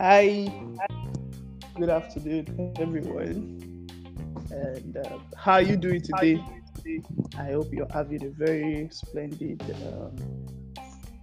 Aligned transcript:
Hi, 0.00 0.50
good 1.76 1.90
afternoon, 1.90 2.72
everyone. 2.78 3.86
And 4.50 4.96
uh, 4.96 5.18
how 5.36 5.52
are 5.52 5.60
you 5.60 5.76
doing 5.76 6.00
today? 6.00 6.42
I 7.36 7.52
hope 7.52 7.66
you're 7.70 7.86
having 7.92 8.24
a 8.24 8.30
very 8.30 8.88
splendid 8.90 9.60
um, 9.84 10.16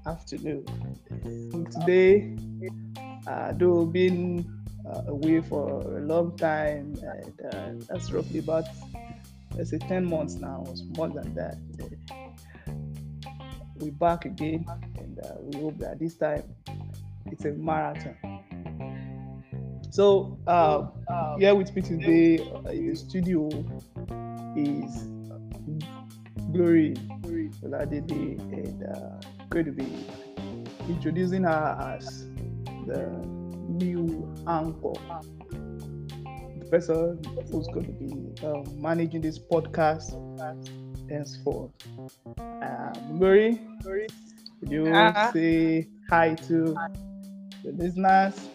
afternoon. 0.05 0.63
Today, 1.71 2.37
uh, 3.25 3.53
though 3.53 3.83
been 3.83 4.45
uh, 4.87 5.05
away 5.07 5.41
for 5.41 5.81
a 5.97 6.01
long 6.01 6.37
time, 6.37 6.93
and 7.01 7.33
uh, 7.51 7.85
that's 7.89 8.11
roughly 8.11 8.37
about 8.37 8.65
let's 9.55 9.71
say 9.71 9.79
10 9.79 10.05
months 10.05 10.35
now, 10.35 10.63
it's 10.69 10.83
more 10.95 11.09
than 11.09 11.33
that. 11.33 11.57
We're 13.77 13.91
back 13.93 14.25
again, 14.25 14.67
and 14.99 15.17
uh, 15.17 15.33
we 15.39 15.61
hope 15.61 15.79
that 15.79 15.97
this 15.97 16.13
time 16.13 16.43
it's 17.25 17.43
a 17.43 17.53
marathon. 17.53 18.26
So, 19.97 20.37
uh, 20.45 20.85
here 21.39 21.55
with 21.55 21.75
me 21.75 21.81
today 21.81 22.37
uh, 22.37 22.69
in 22.69 22.91
the 22.91 22.95
studio 22.95 23.49
is 24.55 24.93
Glory 26.53 26.93
Oladide, 27.65 28.37
and 28.37 28.83
uh, 28.83 29.19
going 29.49 29.65
to 29.65 29.71
be 29.71 29.87
introducing 30.87 31.45
her 31.45 31.95
as 31.97 32.27
the 32.85 33.09
new 33.67 34.31
anchor, 34.47 34.93
the 35.49 36.65
person 36.69 37.19
who's 37.51 37.67
going 37.69 37.87
to 37.87 37.93
be 37.93 38.45
um, 38.45 38.79
managing 38.79 39.21
this 39.21 39.39
podcast 39.39 40.13
henceforth. 41.09 41.71
Um, 42.37 43.17
Glory, 43.17 43.59
would 44.61 44.71
you 44.71 44.93
Uh-huh. 44.93 45.31
say 45.33 45.87
hi 46.07 46.35
to 46.35 46.75
the 47.63 47.71
listeners? 47.71 48.47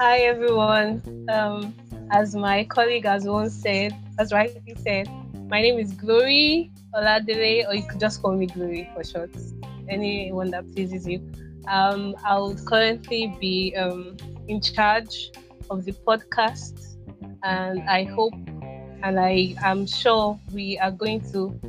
Hi 0.00 0.20
everyone. 0.20 1.02
Um, 1.28 1.74
as 2.10 2.34
my 2.34 2.64
colleague 2.64 3.04
has 3.04 3.26
once 3.26 3.52
said, 3.52 3.94
as 4.18 4.32
rightly 4.32 4.74
said, 4.82 5.10
my 5.50 5.60
name 5.60 5.78
is 5.78 5.92
Glory 5.92 6.72
Oladele, 6.94 7.68
or 7.68 7.74
you 7.74 7.82
could 7.82 8.00
just 8.00 8.22
call 8.22 8.32
me 8.32 8.46
Glory 8.46 8.88
for 8.94 9.04
short. 9.04 9.28
Anyone 9.90 10.52
that 10.52 10.64
pleases 10.72 11.06
you. 11.06 11.20
Um, 11.68 12.16
I'll 12.24 12.54
currently 12.64 13.36
be 13.42 13.76
um, 13.76 14.16
in 14.48 14.62
charge 14.62 15.32
of 15.68 15.84
the 15.84 15.92
podcast, 15.92 16.96
and 17.42 17.86
I 17.86 18.04
hope 18.04 18.32
and 19.02 19.20
I 19.20 19.54
am 19.62 19.86
sure 19.86 20.40
we 20.50 20.78
are 20.78 20.92
going 20.92 21.20
to 21.32 21.60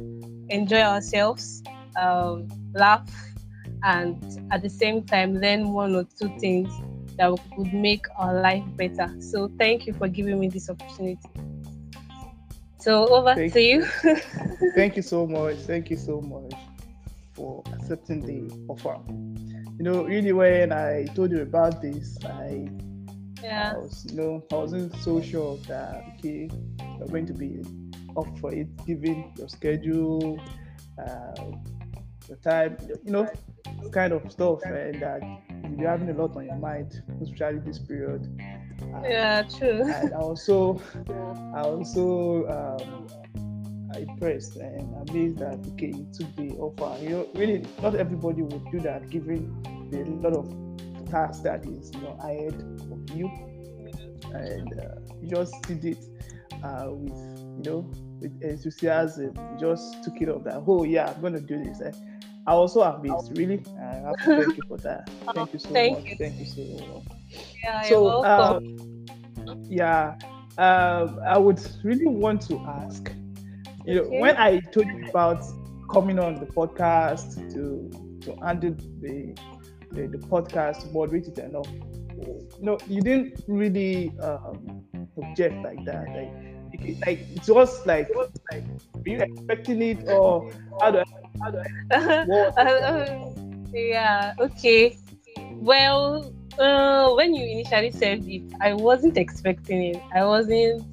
enjoy 0.48 0.84
ourselves, 0.84 1.64
um, 2.00 2.48
laugh, 2.74 3.12
and 3.84 4.16
at 4.54 4.62
the 4.62 4.70
same 4.70 5.04
time 5.04 5.38
learn 5.38 5.74
one 5.74 5.94
or 5.96 6.06
two 6.18 6.30
things 6.40 6.72
that 7.22 7.40
would 7.56 7.72
make 7.72 8.08
our 8.18 8.42
life 8.42 8.64
better. 8.78 9.14
So 9.20 9.52
thank 9.60 9.86
you 9.86 9.94
for 9.94 10.08
giving 10.08 10.40
me 10.40 10.50
this 10.50 10.72
opportunity. 10.72 11.20
So 12.80 13.08
over 13.10 13.36
Thank 13.36 13.54
to 13.54 13.62
you. 13.62 13.86
Thank 14.76 14.96
you 14.96 15.04
so 15.04 15.28
much. 15.28 15.58
Thank 15.58 15.92
you 15.92 15.98
so 15.98 16.20
much 16.20 16.52
for 17.34 17.64
accepting 17.74 18.22
the 18.26 18.52
offer. 18.68 18.98
You 19.78 19.84
know, 19.84 20.04
really, 20.04 20.34
when 20.34 20.72
I 20.72 21.06
told 21.14 21.30
you 21.30 21.42
about 21.44 21.80
this, 21.80 22.18
I, 22.26 22.68
yeah. 23.44 23.74
I 23.76 23.78
was, 23.78 24.08
you 24.10 24.18
know, 24.18 24.44
I 24.52 24.56
wasn't 24.56 24.96
so 24.96 25.22
sure 25.22 25.58
that 25.68 26.04
okay, 26.18 26.50
you're 26.98 27.08
going 27.08 27.28
to 27.28 27.34
be 27.34 27.62
up 28.18 28.26
for 28.40 28.52
it, 28.52 28.68
given 28.88 29.32
your 29.38 29.48
schedule, 29.48 30.42
uh, 30.98 31.52
your 32.28 32.38
time, 32.44 32.78
you 33.06 33.12
know, 33.12 33.30
kind 33.92 34.12
of 34.12 34.32
stuff, 34.32 34.62
and 34.66 35.00
that 35.04 35.22
you're 35.80 35.90
having 35.90 36.10
a 36.10 36.14
lot 36.14 36.36
on 36.36 36.46
your 36.46 36.56
mind, 36.56 37.02
especially 37.22 37.60
this 37.60 37.80
period. 37.80 38.28
Uh, 38.82 39.02
Yeah, 39.08 39.44
true. 39.44 39.84
and 39.92 40.14
I 40.14 40.18
also, 40.18 40.82
I 41.56 41.62
also 41.62 42.48
um, 42.48 43.08
impressed 43.96 44.56
and 44.58 45.10
amazed 45.10 45.38
that 45.40 45.60
okay, 45.74 45.88
you 45.88 46.08
took 46.14 46.36
the 46.36 46.52
offer. 46.58 47.02
You 47.04 47.10
know, 47.10 47.28
really, 47.36 47.66
not 47.82 47.96
everybody 47.96 48.42
would 48.42 48.72
do 48.72 48.80
that, 48.82 49.10
given 49.10 49.62
the 49.92 50.04
lot 50.28 50.34
of 50.38 51.10
tasks 51.10 51.44
that 51.44 51.66
is 51.66 51.92
you 51.94 52.02
know 52.02 52.18
ahead 52.24 52.54
of 52.92 53.18
you, 53.18 53.28
and 54.34 54.80
uh, 54.80 54.96
you 55.22 55.30
just 55.30 55.54
did 55.64 55.84
it 55.86 56.04
uh, 56.64 56.88
with 56.90 57.40
you 57.58 57.72
know 57.72 57.92
with 58.20 58.42
enthusiasm. 58.42 59.34
You 59.36 59.58
just 59.60 60.04
took 60.04 60.22
it 60.22 60.30
up 60.30 60.44
that 60.46 60.64
oh 60.68 60.84
yeah, 60.84 61.12
I'm 61.16 61.22
gonna 61.22 61.40
do 61.42 61.64
this. 61.64 61.82
Eh, 61.82 61.92
I 62.48 62.54
also 62.54 62.82
really. 63.36 63.64
Have 64.06 64.20
to 64.22 64.32
thank 64.36 64.58
you 64.58 64.64
for 64.68 64.78
that. 64.80 65.10
Thank 65.34 65.54
you 65.54 65.60
so 65.60 65.74
Thank 65.74 65.98
much. 66.00 66.10
you. 66.10 66.16
Thank 66.18 66.40
you 66.40 66.46
so 66.46 66.62
much 66.64 67.04
Yeah, 67.64 67.86
you're 67.88 68.00
so 68.00 68.04
welcome. 68.04 68.58
um, 68.58 68.60
yeah 69.70 70.16
um, 70.58 71.20
i 71.28 71.38
would 71.38 71.62
really 71.84 72.08
want 72.08 72.42
to 72.42 72.60
ask 72.68 73.14
you 73.86 73.96
know 73.96 74.04
Okay. 74.04 74.20
when 74.20 74.36
i 74.38 74.60
told 74.74 74.88
you 74.88 75.08
about 75.10 75.44
coming 75.92 76.20
on 76.20 76.40
the 76.40 76.46
podcast 76.46 77.36
to 77.54 77.90
to 78.22 78.36
handle 78.46 78.76
the 79.00 79.36
the, 79.92 80.08
the 80.08 80.18
podcast 80.18 80.92
moderate 80.94 81.28
it 81.28 81.38
enough 81.40 81.68
you 82.18 82.48
know 82.60 82.78
you 82.88 83.02
didn't 83.02 83.40
really 83.48 84.12
um 84.22 84.84
object 85.18 85.64
like 85.64 85.84
that 85.86 86.08
like 86.14 86.34
it- 86.74 86.98
like 87.06 87.20
it 87.36 87.48
was 87.50 87.86
like 87.86 88.08
like 88.52 88.64
were 89.06 89.12
you 89.14 89.22
expecting 89.22 89.82
it 89.82 90.04
or 90.08 90.52
how 90.82 90.92
do 90.92 91.00
I, 91.00 91.04
how 91.44 91.52
do 91.52 91.58
I 91.60 92.26
what 92.26 92.54
yeah, 93.74 94.34
okay. 94.40 94.98
Well, 95.62 96.34
uh, 96.60 97.14
when 97.14 97.34
you 97.34 97.46
initially 97.46 97.92
said 97.92 98.24
it, 98.26 98.44
I 98.62 98.74
wasn't 98.74 99.18
expecting 99.18 99.84
it. 99.84 100.04
I 100.14 100.26
wasn't. 100.26 100.84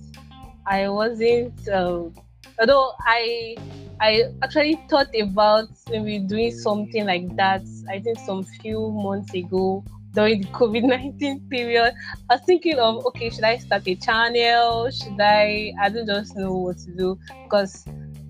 I 0.66 0.88
wasn't. 0.88 1.54
Um, 1.68 2.14
although 2.60 2.92
I, 3.06 3.56
I 4.00 4.24
actually 4.42 4.76
thought 4.88 5.08
about 5.20 5.68
maybe 5.88 6.20
doing 6.20 6.52
something 6.52 7.06
like 7.06 7.34
that. 7.36 7.64
I 7.90 8.00
think 8.00 8.18
some 8.18 8.44
few 8.44 8.90
months 8.90 9.32
ago 9.34 9.82
during 10.18 10.40
the 10.40 10.48
COVID 10.48 10.82
nineteen 10.82 11.40
period, 11.48 11.94
I 12.28 12.34
was 12.34 12.42
thinking 12.44 12.78
of 12.80 13.06
okay, 13.06 13.30
should 13.30 13.44
I 13.44 13.58
start 13.58 13.86
a 13.86 13.94
channel? 13.94 14.90
Should 14.90 15.20
I? 15.20 15.72
I 15.80 15.88
don't 15.90 16.06
just 16.06 16.36
know 16.36 16.54
what 16.54 16.78
to 16.78 16.90
do 16.90 17.18
because 17.44 17.84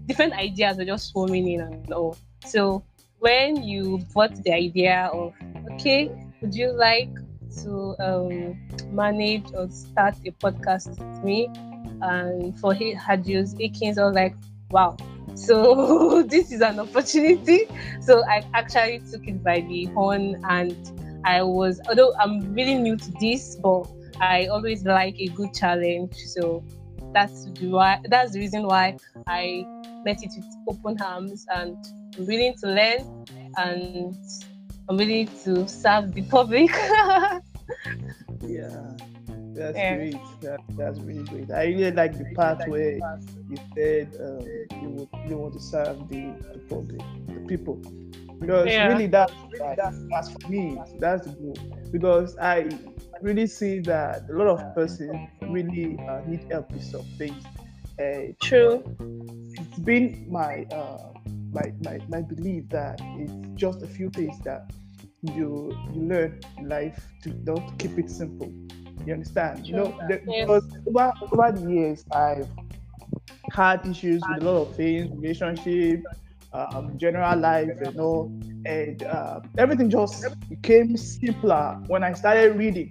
different 0.05 0.35
ideas 0.35 0.77
were 0.77 0.85
just 0.85 1.11
swarming 1.11 1.49
in 1.49 1.61
and 1.63 1.93
all. 1.93 2.19
So 2.45 2.85
when 3.21 3.63
you 3.63 3.99
brought 4.13 4.35
the 4.45 4.53
idea 4.53 5.11
of 5.13 5.33
okay 5.73 6.11
would 6.41 6.55
you 6.55 6.73
like 6.73 7.11
to 7.63 7.97
um, 7.99 8.57
manage 8.93 9.45
or 9.55 9.69
start 9.71 10.15
a 10.27 10.31
podcast 10.31 10.89
with 10.91 11.25
me 11.25 11.49
and 12.03 12.59
for 12.61 12.73
he 12.73 12.93
had 12.95 13.27
used 13.27 13.61
Akins 13.61 13.99
I 13.99 14.05
was 14.05 14.15
like 14.15 14.37
wow 14.71 14.97
so 15.35 16.23
this 16.29 16.53
is 16.53 16.61
an 16.61 16.79
opportunity 16.79 17.67
so 18.01 18.25
I 18.29 18.45
actually 18.55 19.01
took 19.11 19.27
it 19.27 19.43
by 19.43 19.61
the 19.63 19.87
horn 19.87 20.41
and 20.49 20.77
I 21.25 21.43
was 21.43 21.81
although 21.89 22.13
I'm 22.21 22.55
really 22.55 22.75
new 22.75 22.97
to 22.97 23.13
this 23.21 23.57
but 23.57 23.87
I 24.21 24.47
always 24.47 24.85
like 24.85 25.15
a 25.19 25.29
good 25.29 25.53
challenge 25.55 26.15
so 26.15 26.65
that's 27.15 27.45
the 27.45 27.69
why 27.69 27.99
that's 28.09 28.33
the 28.33 28.41
reason 28.41 28.67
why 28.67 28.97
I 29.27 29.65
met 30.05 30.23
it 30.23 30.33
with 30.37 30.47
open 30.69 31.01
arms 31.03 31.47
and 31.55 31.77
I'm 32.17 32.27
willing 32.27 32.55
to 32.61 32.67
learn 32.67 33.27
and 33.57 34.15
I'm 34.89 34.97
willing 34.97 35.29
to 35.45 35.69
serve 35.69 36.15
the 36.15 36.23
public. 36.23 36.71
Yeah, 38.47 38.69
that's 39.55 39.77
Yeah. 39.77 39.97
great. 39.97 40.17
That, 40.41 40.61
that's 40.77 40.99
really 41.01 41.25
great. 41.25 41.51
I 41.51 41.65
really 41.65 41.91
like 41.91 42.17
the 42.17 42.25
part 42.35 42.67
where 42.69 42.93
you 43.51 43.57
said 43.75 44.09
um, 44.21 44.47
you 44.83 44.89
would 44.91 45.09
you 45.29 45.37
want 45.37 45.55
to 45.55 45.61
serve 45.61 46.09
the, 46.09 46.33
the 46.53 46.61
public, 46.69 47.01
the 47.29 47.41
people, 47.47 47.81
because 48.41 48.67
Yeah. 48.67 48.89
really 48.89 49.07
that 49.07 49.31
that's 49.77 50.33
for 50.33 50.49
me 50.49 50.79
that's 50.99 51.27
the 51.27 51.31
goal. 51.31 51.59
Because 51.91 52.37
I 52.39 52.69
really 53.23 53.47
see 53.47 53.81
that 53.81 54.23
a 54.31 54.33
lot 54.33 54.49
of 54.49 54.75
persons 54.75 55.29
really 55.43 55.99
uh, 56.09 56.21
need 56.27 56.47
help 56.51 56.71
with 56.73 56.83
some 56.83 57.03
things. 57.19 57.43
Uh, 58.01 58.33
True. 58.41 58.83
it's 59.55 59.79
been 59.81 60.27
my 60.31 60.65
uh, 60.73 60.99
my, 61.53 61.73
my 61.83 62.01
my 62.09 62.21
belief 62.23 62.69
that 62.71 63.01
it's 63.17 63.33
just 63.57 63.83
a 63.83 63.87
few 63.87 64.11
things 64.11 64.39
that 64.45 64.71
you 65.23 65.73
you 65.93 66.01
learn 66.03 66.41
in 66.59 66.69
life 66.69 67.01
to 67.23 67.31
don't 67.31 67.77
keep 67.79 67.99
it 67.99 68.11
simple. 68.11 68.53
You 69.05 69.15
understand? 69.15 69.67
You 69.67 69.75
know, 69.77 69.95
the, 70.09 70.21
Yes. 70.27 70.47
because 70.47 70.65
over, 70.87 71.13
over 71.33 71.53
the 71.59 71.73
years 71.73 72.05
I've 72.13 72.49
had 73.53 73.87
issues 73.87 74.29
with 74.29 74.43
a 74.43 74.45
lot 74.45 74.63
of 74.69 74.77
things, 74.77 75.11
relationship, 75.17 76.03
um, 76.53 76.95
general 76.97 77.39
life, 77.39 77.73
you 77.81 77.93
know, 77.95 78.31
and 78.67 79.03
uh, 79.05 79.41
everything 79.59 79.91
just 79.91 80.37
became 80.49 80.97
simpler 80.97 81.75
when 81.89 82.03
I 82.05 82.13
started 82.13 82.57
reading. 82.57 82.91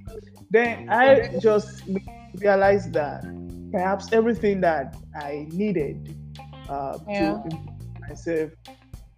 Then 0.49 0.79
I 0.89 1.21
just 1.41 1.83
realized 2.41 2.93
that 2.93 3.21
perhaps 3.71 4.09
everything 4.11 4.61
that 4.61 4.93
I 5.15 5.47
needed 5.51 5.97
uh, 6.69 6.97
Yeah. 7.07 7.37
to 7.37 7.39
improve 7.45 7.87
myself 8.09 8.51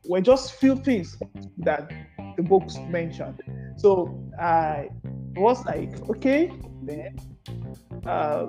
were 0.06 0.21
just 0.21 0.53
few 0.56 0.75
things 0.77 1.18
that 1.57 1.89
the 2.38 2.44
books 2.44 2.81
mentioned. 2.88 3.35
So 3.77 4.18
I 4.39 4.89
was 5.35 5.63
like 5.65 5.92
okay 6.12 6.51
then 6.81 7.09
uh, 8.06 8.45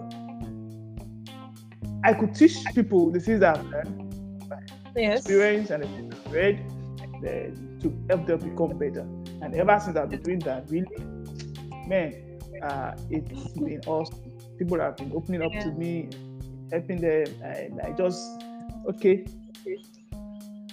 I 2.04 2.14
could 2.14 2.34
teach 2.34 2.75
people 2.75 3.10
the 3.12 3.20
things 3.20 3.43
I've 3.43 3.64
learned, 3.72 3.94
Yes. 4.96 5.20
experience, 5.20 5.70
and 5.70 5.84
things 5.84 6.14
read, 6.31 6.64
to 7.81 8.06
help 8.08 8.26
them 8.26 8.38
become 8.40 8.78
better. 8.78 9.06
And 9.42 9.54
ever 9.54 9.81
since 9.81 9.96
I've 9.96 10.10
been 10.10 10.22
doing 10.22 10.38
that, 10.40 10.70
really, 10.70 10.87
man, 11.87 12.14
uh, 12.62 12.92
it's 13.10 13.52
been 13.52 13.81
awesome. 13.87 14.19
People 14.58 14.81
have 14.81 14.96
been 14.96 15.12
opening 15.14 15.42
up 15.42 15.52
to 15.60 15.69
me, 15.72 16.08
helping 16.70 17.00
them, 17.00 17.26
and 17.42 17.81
I 17.81 17.92
just 17.92 18.20
okay. 18.88 19.25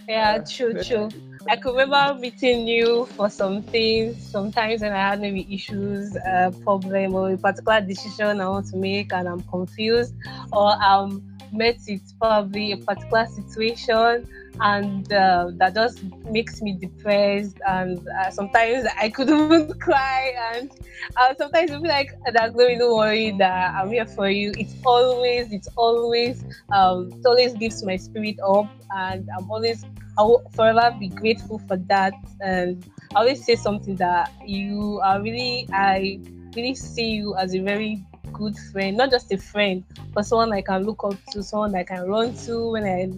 Yeah, 0.09 0.37
Uh, 0.39 0.45
true, 0.49 0.73
true. 0.83 1.09
I 1.49 1.55
could 1.57 1.75
remember 1.75 2.19
meeting 2.19 2.67
you 2.67 3.05
for 3.17 3.29
some 3.29 3.61
things. 3.61 4.21
Sometimes 4.21 4.81
when 4.81 4.91
I 4.93 5.09
had 5.09 5.21
maybe 5.21 5.47
issues, 5.53 6.15
uh, 6.15 6.51
problem, 6.63 7.13
or 7.15 7.31
a 7.31 7.37
particular 7.37 7.81
decision 7.81 8.41
I 8.41 8.49
want 8.49 8.67
to 8.67 8.77
make, 8.77 9.13
and 9.13 9.27
I'm 9.27 9.41
confused, 9.41 10.13
or 10.51 10.71
I'm 10.81 11.21
met 11.51 11.77
with 11.88 12.01
probably 12.19 12.71
a 12.71 12.77
particular 12.77 13.25
situation, 13.27 14.25
and 14.59 15.11
uh, 15.13 15.51
that 15.57 15.75
just 15.75 16.03
makes 16.29 16.61
me 16.61 16.77
depressed. 16.79 17.57
And 17.67 17.99
uh, 18.19 18.29
sometimes 18.31 18.88
I 18.99 19.09
could 19.09 19.29
even 19.29 19.73
cry, 19.79 20.33
and 20.53 20.71
uh, 21.17 21.33
sometimes 21.38 21.71
you'll 21.71 21.81
be 21.81 21.89
like, 21.89 22.09
"That 22.31 22.53
Chloe, 22.53 22.77
don't 22.77 22.95
worry, 22.97 23.31
that 23.39 23.73
I'm 23.75 23.91
here 23.91 24.05
for 24.05 24.29
you." 24.29 24.51
It's 24.57 24.75
always, 24.85 25.51
it's 25.51 25.69
always, 25.75 26.44
um, 26.71 27.09
it 27.13 27.25
always 27.25 27.53
gives 27.55 27.83
my 27.83 27.97
spirit 27.97 28.38
up, 28.45 28.69
and 28.91 29.27
I'm 29.38 29.49
always 29.49 29.85
I 30.17 30.23
will 30.23 30.44
forever 30.55 30.95
be 30.99 31.09
grateful 31.09 31.59
for 31.59 31.77
that. 31.89 32.13
And 32.41 32.83
I 33.15 33.19
always 33.19 33.45
say 33.45 33.55
something 33.55 33.95
that 33.97 34.31
you 34.45 34.99
are 35.03 35.21
really, 35.21 35.67
I 35.71 36.19
really 36.55 36.75
see 36.75 37.11
you 37.11 37.35
as 37.38 37.53
a 37.53 37.59
very 37.59 38.03
good 38.33 38.56
friend, 38.71 38.97
not 38.97 39.12
just 39.12 39.31
a 39.31 39.38
friend, 39.38 39.83
but 40.13 40.25
someone 40.25 40.53
I 40.53 40.62
can 40.62 40.85
look 40.85 41.03
up 41.03 41.15
to, 41.31 41.44
someone 41.44 41.75
I 41.75 41.83
can 41.83 42.07
run 42.07 42.33
to 42.45 42.71
when 42.71 42.85
I 42.85 43.09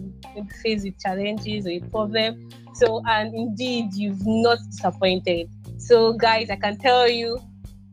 face 0.62 0.84
with 0.84 0.98
challenges 1.00 1.66
or 1.66 1.70
a 1.70 1.80
problem. 1.90 2.50
So, 2.74 3.02
and 3.06 3.34
indeed, 3.34 3.94
you've 3.94 4.24
not 4.26 4.58
disappointed. 4.70 5.50
So, 5.78 6.12
guys, 6.14 6.50
I 6.50 6.56
can 6.56 6.76
tell 6.78 7.08
you, 7.08 7.40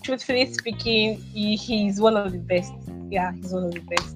truthfully 0.04 0.46
speaking, 0.54 1.16
he, 1.34 1.56
he's 1.56 2.00
one 2.00 2.16
of 2.18 2.31
the 2.31 2.38
best. 2.40 2.74
Yeah, 3.10 3.31
he's 3.34 3.54
one 3.54 3.66
of 3.66 3.74
the 3.74 3.81
best. 3.81 4.16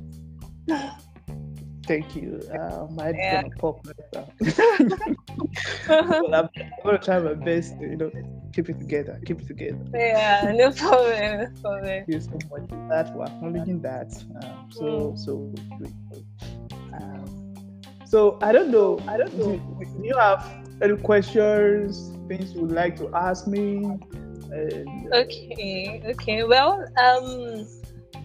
Thank 1.85 2.15
you. 2.15 2.41
Uh, 2.53 2.87
my 2.91 3.13
Yeah. 3.13 3.41
gonna 3.41 3.49
pop 3.57 3.81
later. 3.85 4.25
well, 5.89 6.35
I'm, 6.35 6.49
I'm 6.57 6.71
gonna 6.85 6.99
try 6.99 7.19
my 7.19 7.33
best 7.33 7.77
to, 7.79 7.85
you 7.85 7.97
know, 7.97 8.11
keep 8.53 8.69
it 8.69 8.79
together, 8.79 9.19
keep 9.25 9.39
it 9.41 9.47
together. 9.47 9.79
yeah, 9.93 10.51
no 10.55 10.71
problem, 10.71 11.39
no 11.39 11.47
problem. 11.61 11.85
Thank 11.85 12.07
you 12.07 12.19
so 12.19 12.31
much 12.51 12.69
for 12.69 12.87
that 12.89 13.13
for 13.13 13.25
acknowledging 13.25 13.81
that. 13.81 14.11
Um, 14.35 14.69
so 14.71 14.85
Mm. 14.85 15.19
so 15.19 15.53
grateful. 15.77 16.23
Um, 16.93 17.53
so 18.05 18.37
I 18.41 18.51
don't 18.51 18.71
know. 18.71 18.99
I 19.07 19.17
don't 19.17 19.33
know. 19.37 19.51
Do, 19.57 19.85
do 19.99 20.03
you 20.07 20.17
have 20.17 20.45
any 20.81 20.97
questions, 20.97 22.11
things 22.27 22.53
you 22.53 22.61
would 22.61 22.71
like 22.71 22.97
to 22.97 23.09
ask 23.15 23.47
me? 23.47 23.97
And, 24.51 25.13
uh, 25.13 25.17
Okay, 25.17 26.01
okay. 26.11 26.43
Well, 26.43 26.83
um, 26.97 27.67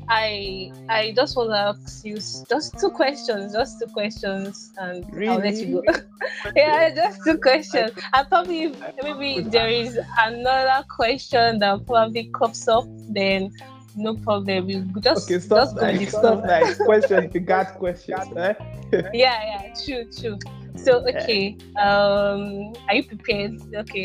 I 0.08 0.70
I 0.88 1.12
just 1.16 1.36
want 1.36 1.50
to 1.50 1.56
ask 1.56 2.04
you 2.04 2.14
just 2.16 2.78
two 2.78 2.90
questions, 2.90 3.52
just 3.52 3.78
two 3.80 3.86
questions, 3.86 4.72
and 4.78 5.04
I'll 5.28 5.38
let 5.38 5.54
you 5.56 5.82
go. 5.82 5.92
yeah, 6.56 6.94
just 6.94 7.20
two 7.24 7.38
questions. 7.38 7.92
And 8.12 8.28
probably 8.28 8.74
maybe 9.02 9.48
there 9.48 9.68
is 9.68 9.98
another 10.22 10.84
question 10.88 11.58
that 11.58 11.84
probably 11.86 12.30
comes 12.38 12.68
up. 12.68 12.84
Then 13.08 13.52
no 13.96 14.14
problem. 14.14 14.66
We 14.66 14.84
just 15.00 15.28
Okay, 15.28 15.40
stop 15.40 15.70
just 15.70 15.76
go 15.76 16.06
stop 16.06 16.44
questions, 16.84 17.32
the 17.32 17.40
God 17.40 17.66
questions, 17.78 18.28
right? 18.34 18.56
Yeah, 18.92 19.10
yeah, 19.12 19.74
true, 19.84 20.04
true. 20.18 20.38
So 20.76 21.02
okay, 21.08 21.56
um, 21.80 22.74
are 22.88 22.94
you 22.94 23.04
prepared? 23.04 23.58
Okay, 23.74 24.04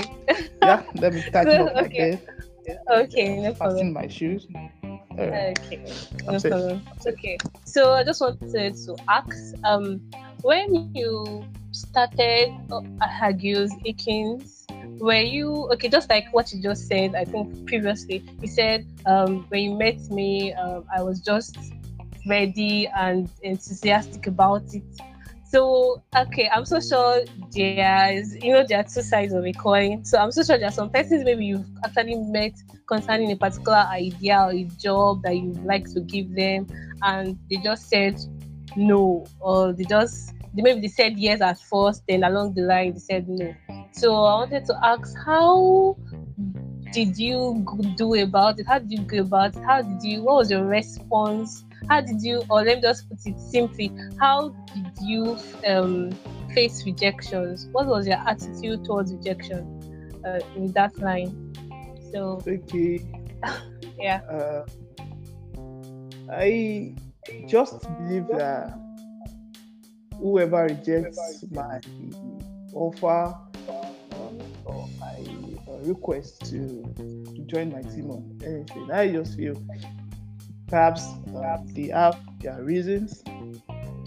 yeah, 0.63 0.83
let 0.95 1.13
me 1.13 1.21
up 1.61 1.75
my 1.75 1.81
Okay. 1.81 2.19
bed. 2.65 2.79
okay, 2.89 3.41
no 3.41 3.53
problem. 3.53 3.75
Fasten 3.77 3.93
my 3.93 4.07
shoes. 4.07 4.47
Okay, 5.19 5.81
no 6.27 6.37
safe. 6.37 6.51
problem. 6.51 6.83
Okay, 7.07 7.37
so 7.65 7.93
I 7.93 8.03
just 8.03 8.21
wanted 8.21 8.75
to 8.75 8.95
ask, 9.09 9.53
um, 9.63 10.01
when 10.41 10.89
you 10.93 11.45
started 11.71 12.49
uh, 12.71 12.81
Hagios 13.01 13.71
Akins, 13.85 14.65
were 14.99 15.15
you 15.15 15.69
okay? 15.73 15.89
Just 15.89 16.09
like 16.09 16.25
what 16.31 16.51
you 16.53 16.61
just 16.61 16.87
said, 16.87 17.15
I 17.15 17.25
think 17.25 17.49
previously, 17.65 18.23
you 18.41 18.47
said 18.47 18.85
um, 19.05 19.45
when 19.49 19.61
you 19.61 19.73
met 19.75 19.99
me, 20.09 20.53
um, 20.53 20.85
I 20.95 21.01
was 21.01 21.19
just 21.21 21.57
ready 22.27 22.87
and 22.95 23.29
enthusiastic 23.41 24.27
about 24.27 24.63
it. 24.73 24.83
So 25.51 26.01
okay, 26.15 26.49
I'm 26.49 26.63
so 26.63 26.79
sure 26.79 27.25
there 27.53 28.13
is, 28.13 28.37
you 28.41 28.53
know, 28.53 28.65
there 28.65 28.79
are 28.79 28.83
two 28.83 29.01
sides 29.01 29.33
of 29.33 29.45
a 29.45 29.51
coin. 29.51 30.05
So 30.05 30.17
I'm 30.17 30.31
so 30.31 30.43
sure 30.43 30.57
there 30.57 30.69
are 30.69 30.71
some 30.71 30.89
persons 30.89 31.25
maybe 31.25 31.45
you've 31.45 31.67
actually 31.83 32.15
met 32.15 32.53
concerning 32.87 33.33
a 33.33 33.35
particular 33.35 33.85
idea 33.91 34.39
or 34.39 34.51
a 34.51 34.63
job 34.79 35.23
that 35.23 35.35
you'd 35.35 35.61
like 35.65 35.91
to 35.91 35.99
give 35.99 36.33
them, 36.35 36.67
and 37.01 37.37
they 37.49 37.57
just 37.57 37.89
said 37.89 38.17
no, 38.77 39.25
or 39.41 39.73
they 39.73 39.83
just 39.83 40.33
they 40.53 40.61
maybe 40.61 40.79
they 40.79 40.87
said 40.87 41.19
yes 41.19 41.41
at 41.41 41.59
first, 41.59 42.03
then 42.07 42.23
along 42.23 42.53
the 42.53 42.61
line 42.61 42.93
they 42.93 42.99
said 42.99 43.27
no. 43.27 43.53
So 43.91 44.15
I 44.15 44.35
wanted 44.35 44.63
to 44.67 44.79
ask, 44.85 45.17
how 45.25 45.97
did 46.93 47.17
you 47.17 47.65
do 47.97 48.13
about 48.15 48.57
it? 48.57 48.67
How 48.67 48.79
did 48.79 48.91
you 48.91 48.99
go 48.99 49.17
about 49.19 49.57
it? 49.57 49.63
How 49.65 49.81
did 49.81 50.01
you? 50.01 50.23
What 50.23 50.35
was 50.35 50.51
your 50.51 50.63
response? 50.63 51.65
How 51.89 52.01
did 52.01 52.21
you? 52.21 52.43
Or 52.49 52.63
let 52.63 52.77
me 52.77 52.81
just 52.81 53.09
put 53.09 53.19
it 53.25 53.39
simply, 53.39 53.91
how 54.19 54.49
did 54.73 54.91
you 55.01 55.37
um, 55.67 56.11
face 56.53 56.85
rejections? 56.85 57.67
What 57.71 57.87
was 57.87 58.07
your 58.07 58.17
attitude 58.27 58.85
towards 58.85 59.13
rejection 59.13 60.21
uh, 60.25 60.39
in 60.55 60.71
that 60.73 60.97
line? 60.99 61.35
So 62.11 62.41
Okay. 62.47 63.01
yeah. 63.99 64.21
Uh, 64.29 64.65
I 66.29 66.95
just 67.47 67.81
believe 67.97 68.27
that 68.27 68.77
whoever 70.19 70.63
rejects 70.63 71.43
my 71.51 71.81
offer 72.73 73.35
or 74.65 74.87
my 74.99 75.17
request 75.81 76.45
to, 76.51 76.83
to 77.35 77.41
join 77.47 77.71
my 77.71 77.81
team 77.81 78.11
on 78.11 78.39
anything, 78.45 78.89
I 78.91 79.11
just 79.11 79.35
feel 79.35 79.55
perhaps 80.71 81.05
uh, 81.35 81.57
they 81.75 81.89
have 81.89 82.17
their 82.39 82.63
reasons. 82.63 83.23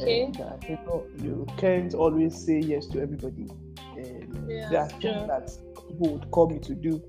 Okay. 0.01 0.25
And, 0.25 0.41
uh, 0.41 0.57
you 0.69 0.79
know, 0.87 1.07
you 1.19 1.47
can't 1.59 1.95
always 1.95 2.35
say 2.45 2.59
yes 2.59 2.87
to 2.89 3.01
everybody. 3.01 3.49
And 3.97 4.51
Yeah, 4.51 4.69
there 4.71 4.81
are 4.81 4.89
things 4.89 5.27
that 5.29 5.51
people 5.89 6.13
would 6.15 6.31
call 6.33 6.51
me 6.51 6.59
to 6.61 6.75
do, 6.75 7.01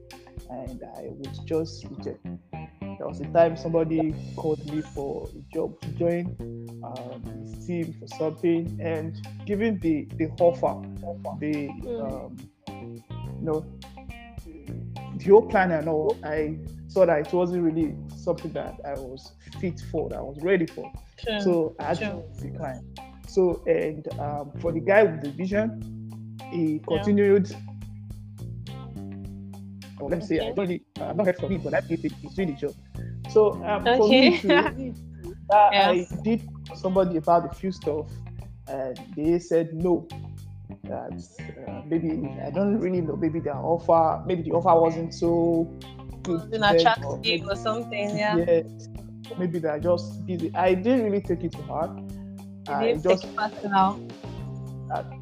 and 0.51 0.83
I 0.97 1.07
would 1.09 1.37
just 1.45 1.85
reject. 1.85 2.23
There 2.53 3.07
was 3.07 3.19
a 3.21 3.25
time 3.25 3.57
somebody 3.57 4.13
called 4.35 4.63
me 4.71 4.81
for 4.81 5.27
a 5.35 5.53
job 5.53 5.81
to 5.81 5.87
join 5.93 6.35
um, 6.83 7.23
his 7.41 7.65
team 7.65 7.93
for 7.99 8.07
something, 8.07 8.77
and 8.81 9.15
given 9.45 9.79
the 9.79 10.07
the 10.17 10.29
offer, 10.39 10.75
the 11.39 11.69
um, 11.99 12.37
you 13.39 13.41
know 13.41 13.65
the 15.17 15.29
whole 15.31 15.41
plan 15.47 15.71
and 15.71 15.87
all, 15.89 16.17
I 16.23 16.57
saw 16.87 17.05
that 17.05 17.27
it 17.27 17.33
wasn't 17.33 17.63
really 17.63 17.95
something 18.25 18.51
that 18.53 18.73
I 18.85 18.93
was 18.93 19.31
fit 19.61 19.79
for, 19.91 20.09
that 20.09 20.17
I 20.17 20.21
was 20.21 20.37
ready 20.41 20.65
for. 20.65 20.91
True. 21.23 21.39
So 21.39 21.75
I 21.79 21.83
had 21.83 21.99
to 21.99 22.05
Sure. 22.05 22.23
decline. 22.41 22.81
So 23.27 23.61
and 23.67 24.05
um, 24.19 24.51
for 24.59 24.71
the 24.71 24.79
guy 24.79 25.03
with 25.03 25.21
the 25.21 25.31
vision, 25.31 25.79
he 26.51 26.81
continued. 26.87 27.55
Well, 29.99 30.09
let 30.09 30.19
me 30.19 30.25
say, 30.25 30.35
I 30.35 30.39
Okay. 30.43 30.53
don't 30.53 30.67
really, 30.67 30.83
I've 31.01 31.15
not 31.15 31.25
heard 31.25 31.37
from 31.37 31.51
him, 31.51 31.61
but 31.63 31.73
I 31.73 31.79
think 31.81 32.01
he's 32.21 32.33
doing 32.33 32.49
the 32.49 32.55
job. 32.55 32.75
So 33.29 33.63
um, 33.63 33.85
for 33.97 34.09
me, 34.09 34.37
to, 34.41 34.93
uh, 35.49 35.69
Yeah. 35.71 35.89
I 35.89 36.07
did 36.23 36.47
somebody 36.73 37.17
about 37.17 37.45
a 37.45 37.55
few 37.55 37.71
stuff, 37.71 38.07
and 38.67 38.97
they 39.15 39.39
said 39.39 39.73
no. 39.73 40.07
That 40.85 41.13
uh, 41.67 41.81
maybe 41.87 42.09
I 42.45 42.49
don't 42.51 42.79
really 42.79 43.01
know. 43.01 43.15
Maybe 43.15 43.39
their 43.39 43.55
offer, 43.55 44.21
maybe 44.25 44.43
the 44.43 44.51
offer 44.51 44.79
wasn't 44.79 45.13
so 45.13 45.71
good. 46.25 46.53
An 46.53 46.61
them, 46.61 47.05
or 47.05 47.19
or 47.51 47.55
something, 47.55 48.17
yeah. 48.17 48.37
Yes. 48.37 48.65
Maybe 49.37 49.59
they're 49.59 49.79
just 49.79 50.25
busy. 50.25 50.51
I 50.55 50.73
didn't 50.75 51.03
really 51.05 51.21
take 51.21 51.43
it 51.43 51.51
to 51.53 51.61
heart. 51.63 51.91
You 52.67 52.73
I 52.73 52.85
didn't 52.87 53.03
just 53.03 53.23
take 53.23 53.31
it 53.31 53.37
personal. 53.37 53.99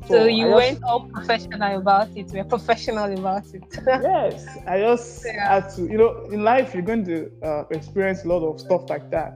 So 0.07 0.25
you 0.25 0.45
just- 0.48 0.55
went 0.55 0.83
all 0.83 1.07
professional 1.07 1.77
about 1.77 2.10
it. 2.15 2.31
We're 2.33 2.43
professional 2.43 3.12
about 3.17 3.45
it. 3.53 3.63
yes, 3.88 4.45
I 4.67 4.79
just 4.79 5.25
Yeah. 5.25 5.48
had 5.53 5.69
to. 5.75 5.83
You 5.83 5.98
know, 5.98 6.25
in 6.31 6.43
life 6.43 6.74
you're 6.74 6.83
going 6.83 7.05
to 7.05 7.31
uh, 7.41 7.63
experience 7.72 8.25
a 8.25 8.27
lot 8.27 8.43
of 8.45 8.60
stuff 8.60 8.89
like 8.89 9.10
that. 9.12 9.33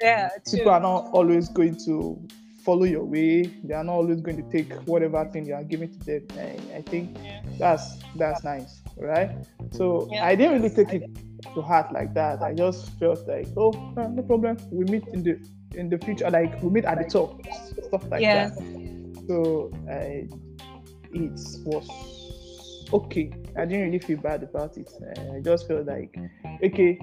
yeah, 0.00 0.30
People 0.50 0.72
are 0.72 0.80
not 0.80 1.10
always 1.12 1.48
going 1.48 1.76
to 1.84 2.18
follow 2.64 2.84
your 2.84 3.04
way. 3.04 3.42
They 3.64 3.74
are 3.74 3.84
not 3.84 3.94
always 3.94 4.20
going 4.20 4.36
to 4.36 4.50
take 4.50 4.72
whatever 4.86 5.24
thing 5.32 5.46
you 5.46 5.54
are 5.54 5.62
giving 5.64 5.90
to 5.92 5.98
them. 6.04 6.22
And 6.38 6.60
I 6.76 6.82
think 6.82 7.16
Yeah. 7.22 7.40
that's 7.58 7.98
that's 8.16 8.42
nice, 8.42 8.81
right? 8.96 9.30
So 9.72 10.08
Yeah. 10.10 10.26
I 10.26 10.34
didn't 10.34 10.62
really 10.62 10.74
take 10.74 10.92
it 10.92 11.10
to 11.54 11.62
heart 11.62 11.92
like 11.92 12.14
that. 12.14 12.42
I 12.42 12.54
just 12.54 12.90
felt 12.98 13.26
like, 13.26 13.48
oh, 13.56 13.72
no 13.96 14.22
problem. 14.22 14.56
We 14.70 14.84
meet 14.84 15.06
in 15.08 15.22
the 15.22 15.38
in 15.74 15.88
the 15.88 15.98
future, 15.98 16.28
like 16.30 16.62
we 16.62 16.70
meet 16.70 16.84
at 16.84 16.98
the 16.98 17.04
top, 17.04 17.40
stuff 17.88 18.04
like 18.10 18.20
yes. 18.20 18.54
that. 18.56 19.24
So 19.26 19.70
uh, 19.88 20.26
it 21.14 21.40
was 21.64 22.88
okay. 22.92 23.32
I 23.56 23.64
didn't 23.64 23.86
really 23.86 23.98
feel 23.98 24.18
bad 24.18 24.42
about 24.42 24.76
it. 24.76 24.90
Uh, 25.00 25.36
I 25.36 25.40
just 25.40 25.66
felt 25.66 25.86
like, 25.86 26.14
okay, 26.62 26.98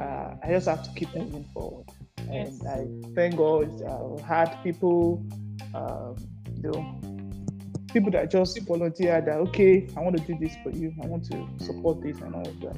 uh, 0.00 0.34
I 0.42 0.48
just 0.48 0.66
have 0.66 0.82
to 0.82 0.90
keep 0.94 1.14
moving 1.14 1.44
forward. 1.52 1.86
And 2.30 2.60
Yes. 2.62 2.66
I 2.66 2.86
thank 3.14 3.36
God 3.36 3.70
I 3.82 4.22
had 4.22 4.62
people, 4.62 5.24
um, 5.74 6.16
you 6.56 6.70
know, 6.70 7.00
people 7.96 8.10
that 8.10 8.30
just 8.30 8.60
volunteer 8.66 9.22
that, 9.22 9.36
okay, 9.38 9.88
I 9.96 10.00
want 10.00 10.18
to 10.18 10.22
do 10.22 10.36
this 10.38 10.54
for 10.62 10.68
you. 10.70 10.92
I 11.02 11.06
want 11.06 11.24
to 11.30 11.48
support 11.64 12.02
this 12.02 12.20
and 12.20 12.34
all 12.34 12.46
of 12.46 12.60
that. 12.60 12.76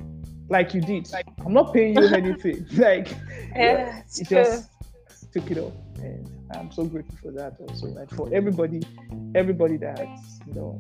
Like 0.49 0.75
you 0.75 0.81
did. 0.81 1.09
I'm 1.45 1.53
not 1.53 1.75
paying 1.75 1.97
you 1.99 2.07
anything. 2.15 2.65
like, 2.77 3.09
Yeah, 3.57 4.03
it 4.17 4.29
true. 4.29 4.37
just 4.45 4.71
took 5.33 5.51
it 5.51 5.59
off. 5.59 5.73
And 5.99 6.31
I'm 6.55 6.71
so 6.71 6.85
grateful 6.85 7.17
for 7.21 7.33
that 7.33 7.57
also. 7.59 7.87
And 7.97 8.09
for 8.13 8.33
everybody, 8.33 8.81
everybody 9.35 9.77
that's, 9.77 10.39
you 10.47 10.55
know, 10.55 10.79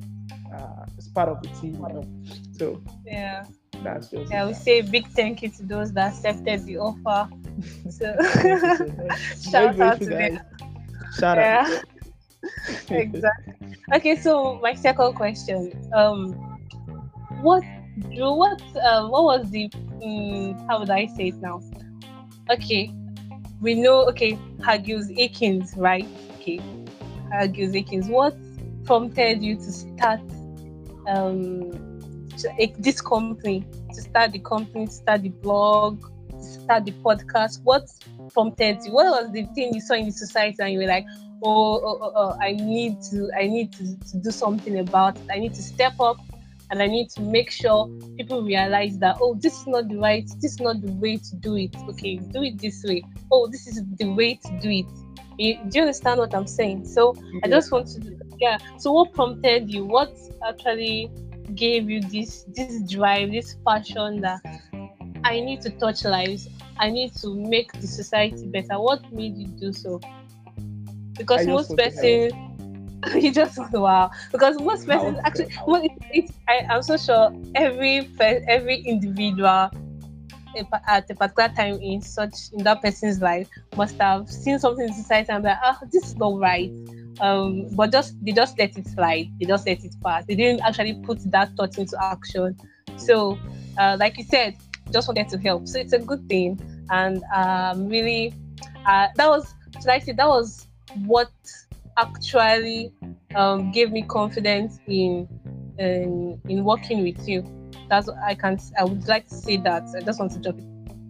uh, 0.54 0.86
is 0.96 1.08
part 1.08 1.28
of 1.28 1.42
the 1.42 1.48
team, 1.60 1.74
you 1.74 1.94
know. 1.94 2.04
So 2.52 2.80
Yeah. 3.04 3.44
that's 3.82 4.06
just 4.08 4.30
Yeah, 4.30 4.46
we 4.46 4.54
say 4.54 4.82
big 4.82 5.08
thank 5.08 5.42
you 5.42 5.48
to 5.48 5.64
those 5.64 5.92
that 5.94 6.12
accepted 6.12 6.64
the 6.64 6.78
offer. 6.78 7.28
So 7.90 8.14
so. 8.20 9.50
Shout 9.50 9.74
Very 9.74 9.80
out 9.90 9.98
to 9.98 10.06
them. 10.06 10.40
Shout 11.18 11.38
Yeah. 11.38 11.66
out. 11.68 11.84
Exactly. 12.90 13.54
Okay, 13.94 14.16
so 14.16 14.58
my 14.62 14.74
second 14.74 15.14
question. 15.14 15.72
Um 15.94 16.34
what 17.40 17.62
do 18.14 18.32
what 18.32 18.60
um 18.84 19.10
what 19.10 19.24
was 19.24 19.50
the 19.50 19.70
um, 20.02 20.58
how 20.68 20.78
would 20.80 20.90
I 20.90 21.06
say 21.06 21.28
it 21.28 21.36
now? 21.40 21.60
Okay. 22.50 22.90
We 23.60 23.74
know 23.74 24.06
okay, 24.08 24.38
Hagius 24.60 25.10
Akins, 25.18 25.74
right? 25.76 26.06
Okay. 26.34 26.60
Hagius 27.32 27.74
Akins. 27.74 28.08
What 28.08 28.36
prompted 28.84 29.42
you 29.42 29.56
to 29.56 29.72
start 29.72 30.20
um 31.08 31.72
this 32.78 33.00
company, 33.00 33.64
to 33.94 34.02
start 34.02 34.32
the 34.32 34.38
company, 34.38 34.86
to 34.86 34.92
start 34.92 35.22
the 35.22 35.30
blog, 35.30 36.00
to 36.30 36.44
start 36.44 36.84
the 36.84 36.92
podcast? 37.04 37.60
What 37.64 37.88
prompted 38.32 38.78
you? 38.84 38.92
What 38.92 39.06
was 39.06 39.32
the 39.32 39.44
thing 39.54 39.74
you 39.74 39.80
saw 39.80 39.94
in 39.94 40.06
the 40.06 40.12
society 40.12 40.56
and 40.60 40.72
you 40.72 40.78
were 40.80 40.86
like, 40.86 41.06
oh, 41.42 41.80
oh, 41.84 41.98
oh, 42.02 42.12
oh, 42.14 42.38
I 42.40 42.52
need 42.52 43.00
to, 43.10 43.30
I 43.38 43.46
need 43.46 43.72
to, 43.74 43.98
to 43.98 44.16
do 44.18 44.30
something 44.30 44.78
about 44.78 45.16
it. 45.16 45.26
I 45.30 45.38
need 45.38 45.54
to 45.54 45.62
step 45.62 45.98
up 46.00 46.18
and 46.70 46.82
I 46.82 46.86
need 46.86 47.10
to 47.10 47.22
make 47.22 47.50
sure 47.50 47.88
people 48.16 48.42
realize 48.42 48.98
that, 48.98 49.18
oh, 49.20 49.34
this 49.34 49.60
is 49.60 49.66
not 49.66 49.88
the 49.88 49.96
right, 49.96 50.28
this 50.40 50.52
is 50.52 50.60
not 50.60 50.80
the 50.80 50.92
way 50.92 51.16
to 51.16 51.36
do 51.36 51.56
it. 51.56 51.74
Okay, 51.88 52.16
do 52.16 52.42
it 52.42 52.58
this 52.58 52.84
way. 52.84 53.02
Oh, 53.30 53.46
this 53.46 53.66
is 53.66 53.82
the 53.98 54.10
way 54.12 54.34
to 54.34 54.60
do 54.60 54.70
it. 54.70 54.86
You, 55.38 55.58
do 55.68 55.78
you 55.78 55.82
understand 55.82 56.18
what 56.18 56.34
I'm 56.34 56.48
saying? 56.48 56.86
So 56.86 57.14
I 57.44 57.48
just 57.48 57.70
want 57.70 57.86
to, 57.88 58.18
yeah. 58.40 58.58
So 58.78 58.92
what 58.92 59.12
prompted 59.12 59.72
you? 59.72 59.84
What 59.84 60.16
actually 60.46 61.10
gave 61.54 61.88
you 61.88 62.00
this 62.02 62.44
this 62.48 62.82
drive, 62.90 63.30
this 63.30 63.56
passion 63.66 64.20
that 64.20 64.40
I 65.24 65.40
need 65.40 65.60
to 65.62 65.70
touch 65.70 66.04
lives. 66.04 66.48
I 66.78 66.90
need 66.90 67.14
to 67.16 67.34
make 67.34 67.72
the 67.72 67.86
society 67.86 68.46
better. 68.46 68.80
What 68.80 69.12
made 69.12 69.36
you 69.36 69.46
do 69.46 69.72
so? 69.72 70.00
Because 71.18 71.46
most 71.46 71.76
persons, 71.76 72.32
you 73.14 73.32
just 73.32 73.58
wow. 73.72 74.10
Because 74.32 74.56
most 74.60 74.86
persons 74.86 75.18
actually, 75.24 75.48
well, 75.66 75.82
it, 75.82 75.92
it, 76.10 76.30
I, 76.48 76.66
I'm 76.70 76.82
so 76.82 76.96
sure 76.96 77.32
every 77.54 78.08
every 78.18 78.76
individual 78.76 79.70
at 80.86 81.10
a 81.10 81.14
particular 81.14 81.48
time 81.50 81.80
in 81.80 82.00
such 82.00 82.34
in 82.52 82.64
that 82.64 82.82
person's 82.82 83.20
life 83.20 83.48
must 83.76 83.96
have 84.00 84.28
seen 84.28 84.58
something 84.58 84.86
in 84.86 84.92
society 84.92 85.30
and 85.30 85.42
be 85.42 85.48
like, 85.48 85.58
ah, 85.62 85.78
this 85.92 86.04
is 86.04 86.16
not 86.16 86.38
right. 86.38 86.70
Um, 87.20 87.66
but 87.72 87.90
just 87.90 88.14
they 88.24 88.32
just 88.32 88.58
let 88.58 88.76
it 88.76 88.86
slide. 88.86 89.28
They 89.40 89.46
just 89.46 89.66
let 89.66 89.84
it 89.84 89.94
pass. 90.02 90.24
They 90.26 90.36
didn't 90.36 90.62
actually 90.62 90.94
put 91.04 91.18
that 91.30 91.54
thought 91.56 91.76
into 91.78 91.96
action. 92.02 92.56
So, 92.96 93.38
uh, 93.76 93.96
like 93.98 94.18
you 94.18 94.24
said, 94.24 94.56
just 94.92 95.08
wanted 95.08 95.28
to 95.30 95.38
help. 95.38 95.66
So 95.66 95.78
it's 95.78 95.92
a 95.92 95.98
good 95.98 96.28
thing, 96.28 96.60
and 96.90 97.22
um, 97.34 97.88
really, 97.88 98.34
uh, 98.86 99.08
that 99.16 99.28
was 99.28 99.52
like 99.84 100.02
I 100.02 100.04
said, 100.04 100.16
that 100.18 100.28
was 100.28 100.67
what 101.06 101.30
actually 101.96 102.92
um, 103.34 103.72
gave 103.72 103.90
me 103.90 104.02
confidence 104.02 104.78
in 104.86 105.28
in 105.78 106.40
in 106.48 106.64
working 106.64 107.02
with 107.02 107.28
you. 107.28 107.44
That's 107.88 108.08
I 108.08 108.34
can. 108.34 108.58
I 108.78 108.84
would 108.84 109.06
like 109.08 109.28
to 109.28 109.34
say 109.34 109.56
that. 109.58 109.84
I 109.96 110.00
just 110.02 110.18
want 110.18 110.32
to 110.32 110.38
drop 110.38 110.58
it 110.58 110.64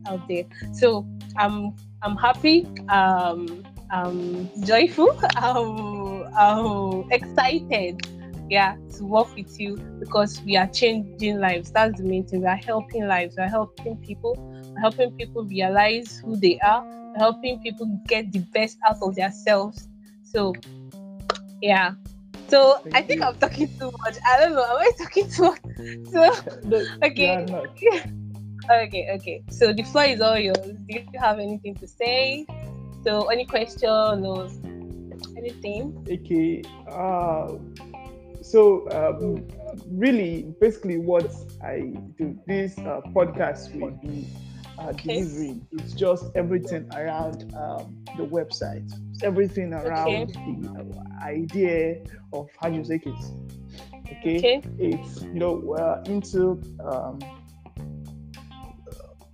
out 0.07 0.27
there. 0.29 0.45
So 0.73 1.07
I'm 1.37 1.75
I'm 2.03 2.17
happy. 2.17 2.67
Um, 2.89 3.65
I'm 3.91 4.49
joyful. 4.65 5.19
I'm, 5.37 6.25
I'm 6.37 7.11
excited. 7.11 8.01
Yeah, 8.51 8.77
to 8.97 9.05
work 9.05 9.35
with 9.37 9.61
you 9.61 9.77
because 10.01 10.41
we 10.43 10.57
are 10.57 10.67
changing 10.69 11.39
lives. 11.39 11.71
That's 11.71 11.99
the 11.99 12.05
main 12.05 12.27
thing. 12.27 12.41
We 12.41 12.47
are 12.47 12.57
helping 12.57 13.07
lives. 13.07 13.37
We 13.37 13.43
are 13.43 13.49
helping 13.49 13.97
people. 13.99 14.37
We're 14.75 14.81
helping 14.81 15.13
people 15.13 15.45
realize 15.45 16.23
who 16.25 16.37
they 16.37 16.59
are. 16.61 16.83
Helping 17.19 17.61
people 17.61 17.87
get 18.07 18.33
the 18.33 18.41
best 18.55 18.79
out 18.89 18.99
of 19.03 19.15
themselves. 19.15 19.89
So, 20.23 20.55
yeah. 21.61 21.93
So 22.49 22.79
Thank 22.85 22.97
I 22.97 23.03
think 23.03 23.21
you. 23.21 23.27
I'm 23.27 23.37
talking 23.37 23.69
too 23.79 23.93
much. 24.05 24.17
I 24.27 24.39
don't 24.41 24.55
know. 24.55 24.65
Am 24.65 24.79
I 24.79 24.91
talking 24.99 25.29
too 25.29 25.43
much? 25.43 25.61
So 26.13 26.31
No, 26.65 26.87
Okay. 27.03 27.47
okay, 28.71 29.09
okay. 29.15 29.43
So 29.51 29.73
the 29.73 29.83
floor 29.83 30.05
is 30.05 30.21
all 30.21 30.39
yours. 30.39 30.57
Do 30.59 30.75
you 30.89 31.05
have 31.21 31.39
anything 31.39 31.75
to 31.77 31.87
say? 31.87 32.47
So 33.05 33.29
any 33.29 33.45
question 33.45 33.89
or 33.91 34.49
anything? 35.37 35.95
Okay. 36.11 36.63
Uh, 36.91 37.55
so 38.43 38.89
um, 38.91 39.45
really, 39.91 40.47
basically, 40.61 40.99
what 40.99 41.31
I 41.63 41.93
do 42.17 42.39
this 42.47 42.79
uh, 42.79 43.01
podcast 43.15 43.75
will 43.79 43.91
be 44.03 44.27
uh, 44.79 44.89
Okay. 44.91 45.23
delivering. 45.23 45.67
It's 45.73 45.93
just 45.93 46.25
everything 46.35 46.89
around 46.95 47.55
um, 47.57 48.05
the 48.17 48.25
website. 48.25 48.91
It's 49.13 49.23
everything 49.23 49.73
around 49.73 50.29
the 50.29 50.69
uh, 50.79 51.25
idea 51.25 52.05
of 52.33 52.49
how 52.61 52.69
you 52.69 52.85
take 52.85 53.07
it. 53.07 53.15
Okay. 54.13 54.39
Okay. 54.39 54.63
It's 54.79 55.23
you 55.23 55.35
know 55.35 55.61
we're 55.63 56.03
into 56.07 56.61
um, 56.85 57.19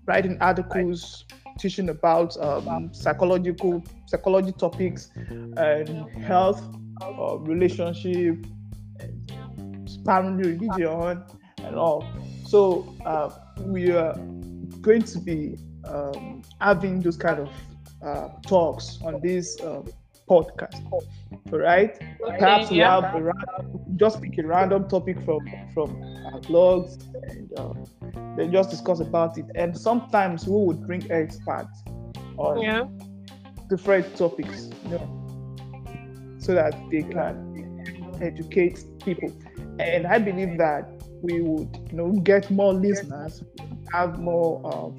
writing 0.06 0.36
articles, 0.40 1.24
teaching 1.58 1.88
about 1.88 2.36
um, 2.40 2.92
psychological 2.92 3.82
psychology 4.06 4.52
topics 4.52 5.10
and 5.16 6.08
health, 6.22 6.62
uh, 7.02 7.36
relationship, 7.38 8.44
family, 10.04 10.52
religion, 10.52 11.22
and 11.58 11.76
all. 11.76 12.04
So 12.46 12.94
uh, 13.06 13.30
we 13.60 13.90
are 13.90 14.14
going 14.84 15.02
to 15.02 15.18
be 15.18 15.56
um, 15.88 16.42
having 16.60 17.00
those 17.00 17.16
kind 17.16 17.40
of 17.40 17.50
uh, 18.04 18.28
talks 18.46 18.98
on 19.02 19.20
this 19.20 19.58
uh, 19.60 19.82
podcast. 20.28 20.80
All 21.52 21.58
right. 21.58 21.98
Perhaps 22.38 22.70
we 22.70 22.78
yeah. 22.78 23.00
have 23.00 23.32
just 23.96 24.22
pick 24.22 24.38
a 24.38 24.46
random 24.46 24.88
topic 24.88 25.16
from 25.24 25.40
from 25.72 25.90
our 26.26 26.40
blogs 26.40 27.02
and 27.30 27.52
uh, 27.58 27.74
then 28.36 28.52
just 28.52 28.70
discuss 28.70 29.00
about 29.00 29.38
it. 29.38 29.46
And 29.54 29.76
sometimes 29.76 30.46
we 30.46 30.56
would 30.66 30.86
bring 30.86 31.10
experts 31.10 31.82
on 32.36 32.60
Yeah. 32.60 32.84
different 33.68 34.16
topics, 34.16 34.70
you 34.84 34.90
know, 34.90 35.08
so 36.38 36.54
that 36.54 36.74
they 36.90 37.02
can 37.02 38.18
educate 38.20 38.84
people. 39.04 39.32
And 39.78 40.06
I 40.06 40.18
believe 40.18 40.58
that 40.58 40.84
we 41.22 41.40
would, 41.40 41.68
you 41.90 41.96
know, 41.96 42.12
get 42.12 42.50
more 42.50 42.72
listeners, 42.74 43.42
have 43.94 44.18
more 44.18 44.60
uh, 44.64 44.90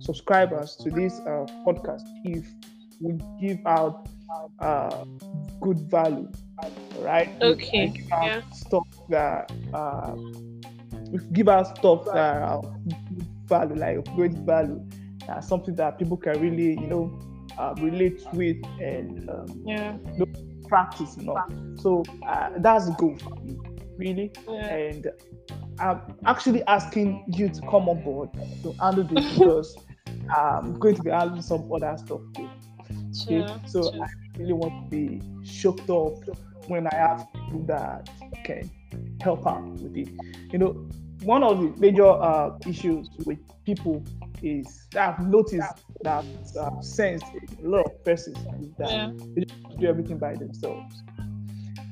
subscribers 0.00 0.76
to 0.82 0.90
this 0.90 1.20
uh, 1.20 1.46
podcast 1.64 2.02
if 2.24 2.44
we 3.00 3.12
give 3.40 3.58
out 3.66 4.08
uh, 4.58 5.04
good 5.60 5.78
value, 5.90 6.28
right? 6.98 7.30
Okay, 7.40 7.86
We 7.86 7.98
give 7.98 8.12
out 8.12 8.24
yeah. 8.26 8.40
stuff 8.52 8.86
that 9.10 9.52
uh, 9.72 10.14
we 11.10 11.18
give 11.32 11.48
out 11.48 11.76
stuff 11.78 12.04
that 12.06 12.16
are 12.42 12.62
good 13.14 13.26
value, 13.46 13.74
like 13.76 14.04
great 14.16 14.32
value, 14.32 14.82
uh, 15.28 15.40
something 15.40 15.76
that 15.76 15.98
people 15.98 16.16
can 16.16 16.40
really, 16.40 16.70
you 16.80 16.86
know, 16.88 17.16
uh, 17.58 17.74
relate 17.80 18.22
with 18.32 18.56
and 18.80 19.28
um, 19.30 19.62
Yeah. 19.64 19.96
practice, 20.68 21.16
you 21.16 21.26
know. 21.26 21.36
So 21.76 22.02
uh, 22.26 22.50
that's 22.58 22.90
goal 22.96 23.16
for 23.18 23.36
me, 23.44 23.56
really. 23.98 24.32
Yeah. 24.48 24.74
And 24.74 25.06
I'm 25.78 26.00
actually 26.26 26.62
asking 26.64 27.24
you 27.28 27.48
to 27.48 27.60
come 27.62 27.88
on 27.88 28.02
board 28.02 28.30
to 28.62 28.72
handle 28.80 29.04
this 29.04 29.38
because 29.38 29.76
I'm 30.36 30.78
going 30.78 30.94
to 30.96 31.02
be 31.02 31.10
handling 31.10 31.42
some 31.42 31.70
other 31.72 31.94
stuff 31.96 32.20
too. 32.36 32.48
Okay, 33.24 33.46
Sure, 33.46 33.60
so 33.66 33.82
sure. 33.92 34.04
I 34.04 34.08
really 34.38 34.52
want 34.52 34.90
to 34.90 34.96
be 34.96 35.20
shocked 35.44 35.88
up 35.90 36.14
when 36.68 36.86
I 36.86 36.94
have 36.94 37.26
people 37.32 37.64
that 37.66 38.08
can 38.44 38.70
help 39.20 39.46
out 39.46 39.64
with 39.66 39.96
it. 39.96 40.08
You 40.52 40.58
know, 40.58 40.88
one 41.22 41.42
of 41.42 41.58
the 41.58 41.72
major 41.80 42.06
uh, 42.08 42.56
issues 42.66 43.08
with 43.24 43.38
people 43.64 44.02
is 44.42 44.86
that 44.92 45.10
I've 45.18 45.26
noticed 45.26 45.84
that 46.02 46.24
I've 46.60 46.84
sensed 46.84 47.24
a 47.62 47.66
lot 47.66 47.86
of 47.86 48.04
persons 48.04 48.38
that 48.78 48.90
Yeah. 48.90 49.10
they 49.36 49.44
do 49.78 49.86
everything 49.86 50.18
by 50.18 50.34
themselves. 50.34 51.02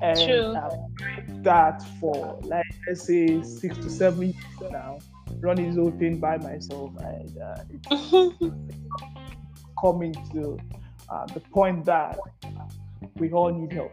And 0.02 0.18
True. 0.18 0.54
I've 0.56 1.42
that 1.44 1.82
for 2.00 2.38
like 2.44 2.64
let's 2.86 3.06
say 3.06 3.42
six 3.42 3.76
to 3.78 3.90
seven 3.90 4.22
years 4.22 4.72
now, 4.72 4.98
running 5.40 5.68
this 5.68 5.76
whole 5.76 5.90
thing 5.92 6.18
by 6.18 6.36
myself, 6.38 6.90
and 7.00 7.38
uh, 7.38 7.62
it's 7.70 7.88
coming 9.80 10.12
to 10.32 10.58
uh, 11.08 11.26
the 11.26 11.40
point 11.52 11.84
that 11.84 12.18
we 13.16 13.30
all 13.32 13.50
need 13.50 13.72
help. 13.72 13.92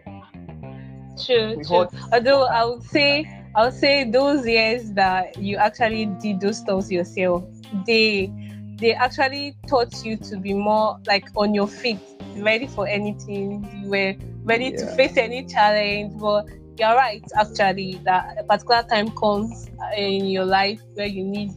True, 1.26 1.56
We 1.58 1.64
true. 1.64 1.88
Although 2.14 2.46
I 2.46 2.64
would 2.66 2.84
say, 2.84 3.28
I 3.56 3.66
would 3.66 3.74
say 3.74 4.10
those 4.10 4.46
years 4.48 4.92
that 4.94 5.38
you 5.38 5.58
actually 5.58 6.06
did 6.22 6.40
those 6.40 6.60
stuff 6.60 6.92
yourself, 6.92 7.44
they 7.86 8.32
they 8.78 8.94
actually 8.94 9.56
taught 9.68 10.06
you 10.06 10.18
to 10.18 10.38
be 10.38 10.54
more 10.54 11.00
like 11.08 11.28
on 11.36 11.54
your 11.54 11.68
feet, 11.68 12.00
ready 12.38 12.68
for 12.68 12.88
anything. 12.88 13.68
You 13.82 13.90
were 13.90 14.16
ready 14.44 14.72
to 14.72 14.86
face 14.96 15.18
any 15.18 15.46
challenge. 15.46 16.14
But 16.20 16.46
you're 16.78 16.96
right, 16.96 17.24
actually, 17.36 18.00
that 18.06 18.38
a 18.40 18.44
particular 18.44 18.84
time 18.84 19.10
comes 19.12 19.70
in 19.96 20.28
your 20.28 20.46
life 20.46 20.82
where 20.94 21.08
you 21.08 21.24
need 21.24 21.52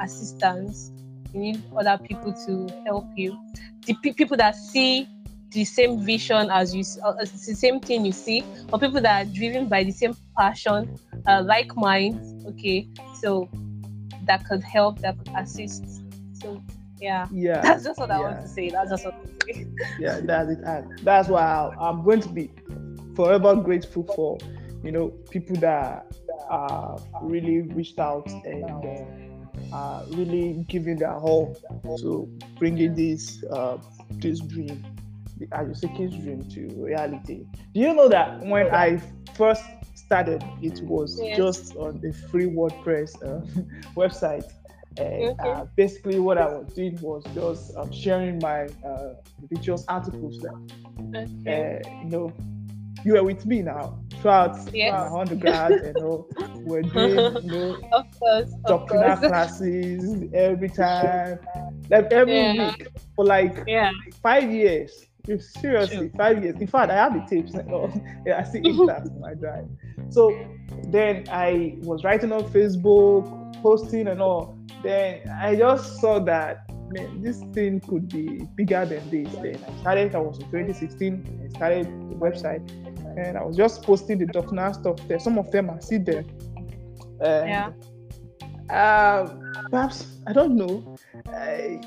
assistance. 0.00 0.92
You 1.32 1.40
need 1.40 1.62
other 1.76 1.98
people 2.04 2.32
to 2.46 2.68
help 2.86 3.06
you. 3.16 3.36
The 3.86 3.94
pe- 4.02 4.12
people 4.12 4.36
that 4.36 4.56
see 4.56 5.08
the 5.50 5.64
same 5.64 6.00
vision 6.00 6.50
as 6.50 6.74
you, 6.74 6.82
uh, 7.04 7.12
the 7.20 7.26
same 7.26 7.80
thing 7.80 8.04
you 8.04 8.12
see, 8.12 8.44
or 8.72 8.78
people 8.78 9.00
that 9.00 9.26
are 9.26 9.30
driven 9.30 9.66
by 9.68 9.84
the 9.84 9.90
same 9.92 10.14
passion, 10.36 10.98
uh, 11.26 11.42
like 11.44 11.74
minds. 11.76 12.34
Okay, 12.46 12.88
so 13.14 13.48
that 14.24 14.44
could 14.46 14.62
help, 14.62 14.98
that 15.00 15.16
could 15.18 15.30
assist. 15.36 16.02
So 16.32 16.62
yeah, 17.00 17.26
Yeah, 17.32 17.60
that's 17.62 17.84
just 17.84 18.00
what 18.00 18.10
I 18.10 18.20
want 18.20 18.40
to 18.42 18.48
say. 18.48 18.70
That's 18.70 18.90
just 18.90 19.04
what 19.04 19.14
I 19.14 19.52
say. 19.52 19.66
yeah, 19.98 20.20
that's 20.22 20.50
it. 20.50 20.58
And 20.64 20.98
that's 21.02 21.28
why 21.28 21.70
I'm 21.80 22.04
going 22.04 22.20
to 22.20 22.28
be 22.28 22.50
forever 23.14 23.54
grateful 23.56 24.04
for, 24.14 24.38
you 24.82 24.92
know, 24.92 25.08
people 25.30 25.56
that 25.56 26.06
uh, 26.50 26.96
really 27.20 27.62
reached 27.62 27.98
out 27.98 28.30
and 28.44 28.84
uh, 29.72 30.02
really 30.08 30.64
giving 30.68 30.98
their 30.98 31.14
all 31.16 31.56
to 32.00 32.28
bringing 32.58 32.94
this 32.94 33.42
uh, 33.52 33.76
this 34.20 34.40
dream, 34.40 34.84
the 35.38 35.46
Ayoseke's 35.48 36.16
dream 36.16 36.44
to 36.50 36.68
reality. 36.76 37.46
Do 37.74 37.80
you 37.80 37.94
know 37.94 38.08
that 38.08 38.38
when 38.42 38.70
I 38.72 39.00
first 39.34 39.62
started, 39.94 40.42
it 40.60 40.80
was 40.82 41.22
Yes. 41.22 41.36
just 41.36 41.76
on 41.76 42.00
the 42.00 42.12
free 42.30 42.46
WordPress 42.46 43.10
uh, 43.24 43.44
website. 43.96 44.44
And 44.96 45.34
uh, 45.40 45.66
basically, 45.76 46.18
what 46.18 46.38
I 46.38 46.46
was 46.46 46.68
doing 46.74 46.98
was 47.00 47.24
just 47.34 47.72
um, 47.76 47.90
sharing 47.92 48.38
my 48.40 48.66
uh, 48.84 49.14
religious 49.40 49.84
articles 49.88 50.38
that 50.42 50.54
Okay. 51.14 51.26
uh, 51.48 51.78
you 52.00 52.10
know, 52.10 52.32
you 53.04 53.12
were 53.14 53.22
with 53.24 53.46
me 53.46 53.62
now 53.62 53.98
throughout 54.20 54.56
Yes. 54.74 54.92
my 54.92 55.20
undergrad, 55.20 55.80
you 55.84 55.94
know, 55.94 56.26
we're 56.64 56.82
doing, 56.82 57.36
you 57.42 57.50
know, 57.50 57.76
Of 57.92 58.04
course, 58.18 58.52
of 58.64 58.64
doctrinal 58.66 59.16
course. 59.16 59.20
classes 59.26 60.24
every 60.34 60.68
time, 60.68 61.38
like 61.90 62.12
every 62.12 62.34
Yeah. 62.34 62.52
week 62.52 62.88
for 63.14 63.24
like 63.24 63.62
Yeah. 63.66 63.92
five 64.22 64.50
years. 64.50 65.04
Seriously, 65.38 66.08
True. 66.08 66.10
five 66.16 66.42
years. 66.42 66.58
In 66.60 66.66
fact, 66.66 66.90
I 66.90 66.94
have 66.96 67.12
the 67.14 67.20
tapes. 67.28 67.52
Yeah, 68.26 68.38
I 68.40 68.44
see 68.44 68.60
it 68.60 68.86
that 68.86 69.02
on 69.02 69.20
my 69.20 69.34
drive. 69.34 69.66
So 70.10 70.32
then 70.90 71.24
I 71.30 71.76
was 71.82 72.02
writing 72.02 72.32
on 72.32 72.44
Facebook, 72.44 73.24
posting 73.62 74.08
and 74.08 74.22
all. 74.22 74.56
Then 74.82 75.28
I 75.28 75.54
just 75.54 76.00
saw 76.00 76.18
that 76.20 76.64
man, 76.90 77.20
this 77.20 77.42
thing 77.52 77.80
could 77.80 78.08
be 78.08 78.40
bigger 78.54 78.86
than 78.86 79.10
this. 79.10 79.30
Then 79.42 79.62
I 79.68 79.80
started. 79.80 80.14
I 80.14 80.18
was 80.20 80.38
in 80.38 80.46
2016. 80.50 81.42
I 81.44 81.48
started 81.50 81.86
the 81.86 82.14
website, 82.16 82.62
and 83.18 83.36
I 83.36 83.42
was 83.44 83.56
just 83.56 83.82
posting 83.82 84.18
the 84.18 84.26
doctrinal 84.26 84.72
stuff 84.72 84.96
there. 85.08 85.18
Some 85.18 85.38
of 85.38 85.50
them 85.50 85.70
I 85.70 85.78
see 85.80 85.98
there. 85.98 86.24
And, 87.20 87.48
Yeah. 87.48 87.72
Um, 88.70 89.52
perhaps 89.70 90.06
I 90.26 90.32
don't 90.32 90.56
know. 90.56 90.96
I, 91.26 91.80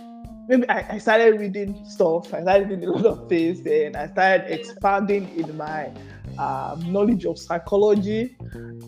maybe 0.47 0.67
I, 0.67 0.95
I 0.95 0.97
started 0.97 1.39
reading 1.39 1.85
stuff. 1.85 2.33
I 2.33 2.41
started 2.41 2.69
reading 2.69 2.89
a 2.89 2.91
lot 2.91 3.05
of 3.05 3.29
things, 3.29 3.65
and 3.65 3.95
I 3.95 4.07
started 4.07 4.51
expanding 4.51 5.29
in 5.37 5.55
my 5.57 5.91
um, 6.37 6.91
knowledge 6.91 7.25
of 7.25 7.37
psychology, 7.37 8.35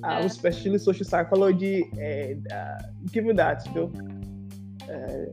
uh, 0.04 0.22
especially 0.24 0.80
social 0.80 1.06
psychology. 1.06 1.90
And 2.00 2.52
uh, 2.52 2.80
given 3.12 3.36
that, 3.36 3.66
you 3.68 3.74
know, 3.76 3.92
uh, 4.90 5.26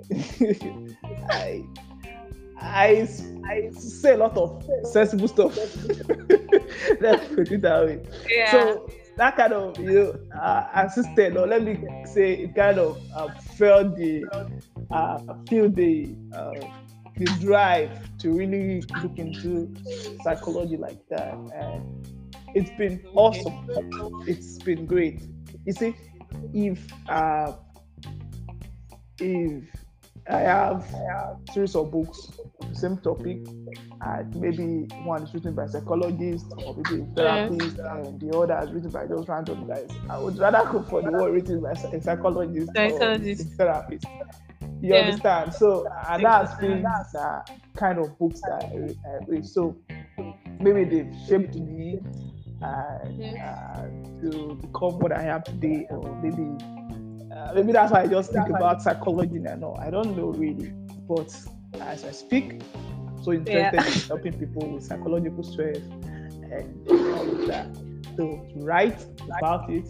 I, 1.31 1.65
I 2.61 3.09
I 3.51 3.71
say 3.73 4.15
a 4.15 4.17
lot 4.19 4.37
of 4.37 4.63
sensible 4.93 5.29
stuff. 5.29 5.57
Let's 7.01 7.27
put 7.35 7.51
it 7.51 7.63
that 7.63 7.87
way. 7.87 8.01
Yeah. 8.29 8.51
So 8.51 8.91
that 9.17 9.37
kind 9.37 9.53
of 9.53 9.79
you 9.79 9.95
know 9.95 10.39
uh, 10.41 10.67
assisted, 10.75 11.37
or 11.37 11.47
let 11.47 11.63
me 11.63 11.79
say, 12.07 12.35
it 12.35 12.55
kind 12.55 12.79
of 12.79 12.99
uh, 13.15 13.29
felt 13.57 13.97
the 13.97 14.25
uh, 14.91 15.19
feel 15.49 15.71
the 15.71 16.15
uh, 16.35 16.55
the 17.17 17.27
drive 17.41 17.91
to 18.19 18.33
really 18.33 18.83
look 19.03 19.19
into 19.19 19.75
psychology 20.23 20.77
like 20.77 20.99
that, 21.09 21.35
and 21.55 21.83
it's 22.55 22.71
been 22.79 23.05
awesome. 23.15 23.55
It's 24.27 24.59
been 24.59 24.87
great. 24.87 25.23
You 25.65 25.73
see, 25.73 25.95
if 26.55 26.87
uh, 27.09 27.53
if 29.19 29.65
I 30.31 30.41
have 30.41 30.85
a 30.95 31.53
series 31.53 31.75
of 31.75 31.91
books, 31.91 32.31
the 32.69 32.75
same 32.75 32.99
topic, 32.99 33.39
and 34.03 34.35
maybe 34.37 34.87
one 35.05 35.23
is 35.25 35.35
written 35.35 35.55
by 35.55 35.67
psychologists 35.67 36.49
or 36.57 36.75
maybe 36.77 37.03
a 37.03 37.07
therapist, 37.15 37.79
and 37.79 38.21
the 38.21 38.37
other 38.37 38.61
is 38.65 38.71
written 38.73 38.91
by 38.91 39.07
those 39.07 39.29
random 39.29 39.67
guys. 39.67 39.91
I 40.09 40.19
would 40.19 40.39
rather 40.39 40.69
go 40.71 40.83
for 40.83 41.03
the 41.03 41.11
one 41.11 41.33
written 41.33 41.61
by 41.61 41.73
a 41.73 42.01
psychologist 42.01 42.71
or 42.77 43.03
a 43.03 43.19
therapist. 43.57 44.07
You 44.83 44.95
Yeah. 44.95 45.01
understand? 45.01 45.53
So, 45.55 45.87
and 46.09 46.25
that's 46.25 46.55
been 46.61 46.83
the 46.83 47.45
kind 47.77 47.99
of 47.99 48.19
books 48.19 48.41
that 48.43 48.65
I 48.65 49.11
I 49.11 49.25
read. 49.27 49.45
So, 49.45 49.77
maybe 50.61 50.85
they've 50.85 51.15
shaped 51.27 51.57
me 51.57 51.99
uh, 52.63 52.67
uh, 52.67 53.87
to 54.23 54.59
become 54.63 54.99
what 55.01 55.13
I 55.13 55.25
am 55.25 55.43
today, 55.43 55.87
or 55.91 56.17
maybe 56.23 56.45
uh, 57.41 57.53
maybe 57.55 57.73
that's 57.73 57.93
why 57.93 58.03
I 58.03 58.07
just 58.07 58.33
think 58.33 58.49
about 58.49 58.83
psychology 58.83 59.37
and 59.47 59.65
all. 59.65 59.79
I 59.81 59.91
don't 59.91 60.17
know 60.17 60.29
really, 60.29 60.73
but 61.09 61.31
as 61.81 62.05
I 62.05 62.11
speak, 62.11 62.63
I'm 63.09 63.23
so 63.23 63.33
interested 63.33 63.75
Yeah. 63.75 63.87
in 63.87 64.01
helping 64.09 64.33
people 64.39 64.75
with 64.75 64.85
psychological 64.85 65.43
stress 65.43 65.79
and 65.79 66.89
all 66.89 67.31
of 67.31 67.47
that. 67.47 67.69
So 68.17 68.47
to 68.53 68.65
write 68.65 69.05
about 69.39 69.71
it, 69.71 69.87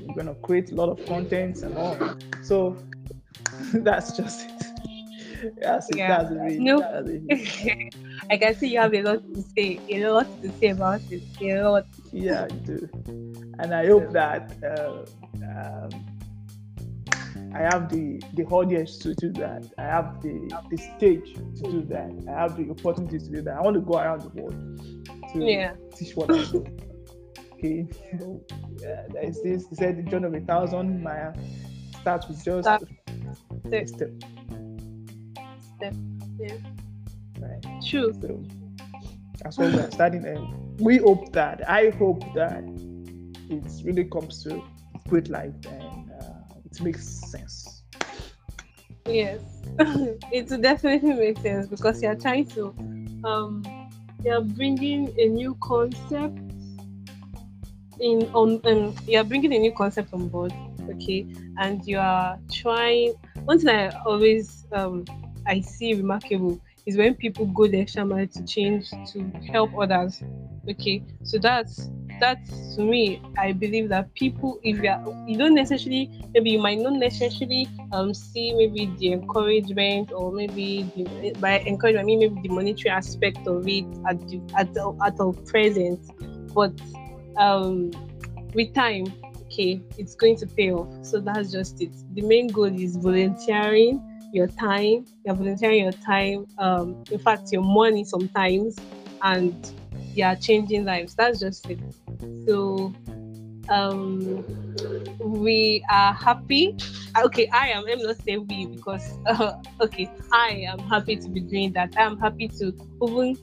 we're 0.00 0.14
gonna 0.14 0.34
create 0.34 0.70
a 0.72 0.74
lot 0.74 0.88
of 0.88 1.04
content 1.06 1.62
and 1.62 1.76
all. 1.78 1.96
So 2.42 2.76
that's 3.74 4.16
just 4.16 4.46
it. 4.46 5.54
That's 5.60 5.88
it. 5.90 5.96
Yeah. 5.96 6.22
That's 6.22 6.52
it. 6.52 6.60
No. 6.60 6.80
That's 6.80 7.08
it. 7.64 7.94
I 8.30 8.36
can 8.36 8.54
see 8.54 8.68
you 8.68 8.78
have 8.80 8.94
a 8.94 9.02
lot 9.02 9.22
to 9.34 9.42
say, 9.56 9.80
a 9.88 10.06
lot 10.10 10.26
to 10.42 10.52
say 10.60 10.68
about 10.68 11.00
it, 11.10 11.22
a 11.40 11.68
lot. 11.68 11.86
Yeah, 12.12 12.44
I 12.44 12.48
do. 12.48 12.88
And 13.58 13.74
I 13.74 13.86
hope 13.86 14.12
that 14.12 14.52
uh, 14.62 15.04
um, 15.42 15.90
I 17.54 17.60
have 17.60 17.88
the 17.88 18.22
the 18.34 18.44
audience 18.46 18.98
to 18.98 19.14
do 19.14 19.32
that. 19.32 19.64
I 19.78 19.82
have 19.82 20.20
the 20.22 20.34
the 20.70 20.76
stage 20.76 21.34
to 21.34 21.62
do 21.70 21.82
that. 21.88 22.10
I 22.28 22.32
have 22.42 22.56
the 22.56 22.70
opportunity 22.70 23.18
to 23.18 23.28
do 23.30 23.42
that. 23.42 23.56
I 23.56 23.60
want 23.60 23.74
to 23.74 23.80
go 23.80 23.98
around 23.98 24.22
the 24.22 24.28
world 24.40 24.54
to 25.32 25.38
Yeah. 25.44 25.72
teach 25.96 26.14
what 26.16 26.30
I 26.30 26.34
know. 26.52 26.64
Okay, 27.54 27.86
uh, 28.14 29.02
there 29.12 29.24
is 29.24 29.42
this. 29.42 29.68
He 29.68 29.74
said 29.74 29.98
the 29.98 30.02
journey 30.10 30.26
of 30.26 30.34
a 30.34 30.40
thousand 30.40 31.02
mile 31.02 31.34
starts 32.00 32.26
with 32.28 32.42
just 32.44 32.64
Start- 32.64 32.82
a 33.72 33.86
step. 33.86 34.10
Step, 35.76 35.94
yeah. 36.38 36.54
Right. 37.40 37.62
True. 37.86 38.12
So 38.22 38.42
that's 39.42 39.58
what 39.58 39.72
we're 39.74 39.90
starting, 39.90 40.24
and 40.24 40.80
we 40.80 40.98
hope 40.98 41.32
that 41.32 41.68
I 41.68 41.90
hope 41.90 42.22
that 42.34 42.62
it 43.50 43.64
really 43.84 44.04
comes 44.04 44.42
to 44.44 44.62
great 45.08 45.28
life 45.28 45.52
and 45.68 45.89
it 46.70 46.80
makes 46.80 47.06
sense. 47.06 47.82
Yes, 49.06 49.40
it 50.32 50.62
definitely 50.62 51.14
makes 51.14 51.42
sense 51.42 51.66
because 51.66 52.02
you're 52.02 52.14
trying 52.14 52.46
to, 52.46 52.74
um, 53.24 53.62
you're 54.24 54.42
bringing 54.42 55.12
a 55.18 55.28
new 55.28 55.56
concept 55.60 56.38
in 58.00 58.28
on, 58.32 58.60
um, 58.66 58.94
you're 59.06 59.24
bringing 59.24 59.52
a 59.54 59.58
new 59.58 59.72
concept 59.72 60.12
on 60.12 60.28
board, 60.28 60.52
okay, 60.90 61.26
and 61.58 61.84
you 61.86 61.98
are 61.98 62.38
trying. 62.52 63.14
One 63.44 63.58
thing 63.58 63.68
I 63.70 63.90
always 64.06 64.66
um 64.72 65.04
I 65.46 65.60
see 65.60 65.94
remarkable 65.94 66.60
is 66.86 66.96
when 66.96 67.14
people 67.14 67.46
go 67.46 67.66
the 67.66 67.80
extra 67.80 68.04
mile 68.04 68.26
to 68.26 68.44
change 68.44 68.86
to 69.12 69.32
help 69.52 69.76
others. 69.78 70.22
Okay, 70.68 71.02
so 71.24 71.38
that's 71.38 71.90
that's 72.20 72.76
to 72.76 72.82
me. 72.82 73.20
I 73.38 73.52
believe 73.52 73.88
that 73.88 74.14
people, 74.14 74.60
if 74.62 74.82
you 74.82 74.88
are, 74.90 75.02
you 75.26 75.36
don't 75.36 75.54
necessarily, 75.54 76.10
maybe 76.34 76.50
you 76.50 76.58
might 76.58 76.78
not 76.78 76.92
necessarily 76.92 77.68
um 77.92 78.14
see 78.14 78.54
maybe 78.54 78.92
the 78.98 79.12
encouragement 79.12 80.12
or 80.12 80.30
maybe 80.32 80.82
the, 80.94 81.34
by 81.40 81.60
encouragement, 81.60 82.04
I 82.04 82.06
mean 82.06 82.20
maybe 82.20 82.48
the 82.48 82.54
monetary 82.54 82.90
aspect 82.90 83.46
of 83.46 83.66
it 83.66 83.84
at 84.08 84.20
the, 84.28 84.40
at 84.56 84.72
the, 84.74 84.96
at 85.04 85.16
the 85.16 85.32
present, 85.46 86.00
but 86.54 86.72
um 87.36 87.90
with 88.54 88.74
time, 88.74 89.12
okay, 89.46 89.80
it's 89.98 90.14
going 90.14 90.36
to 90.36 90.46
pay 90.46 90.72
off. 90.72 90.88
So 91.02 91.20
that's 91.20 91.52
just 91.52 91.80
it. 91.80 91.92
The 92.14 92.22
main 92.22 92.48
goal 92.48 92.64
is 92.64 92.96
volunteering 92.96 94.02
your 94.32 94.46
time. 94.46 95.06
You're 95.24 95.34
volunteering 95.34 95.82
your 95.82 95.92
time. 95.92 96.46
Um, 96.58 97.02
in 97.10 97.18
fact, 97.18 97.52
your 97.52 97.62
money 97.62 98.04
sometimes, 98.04 98.76
and 99.22 99.54
you 100.14 100.24
are 100.24 100.36
changing 100.36 100.84
lives. 100.84 101.14
That's 101.14 101.40
just 101.40 101.68
it. 101.68 101.78
So, 102.50 102.92
um, 103.68 104.44
we 105.20 105.84
are 105.88 106.12
happy. 106.12 106.74
Okay, 107.16 107.48
I 107.52 107.68
am. 107.68 107.84
Me 107.84 107.94
not 107.94 108.16
say 108.24 108.38
we 108.38 108.66
because 108.66 109.16
uh, 109.26 109.52
okay, 109.80 110.10
I 110.32 110.64
am 110.66 110.80
happy 110.80 111.14
to 111.14 111.28
be 111.28 111.42
doing 111.42 111.70
that. 111.74 111.94
I 111.96 112.02
am 112.02 112.18
happy 112.18 112.48
to 112.58 112.74
even 113.00 113.38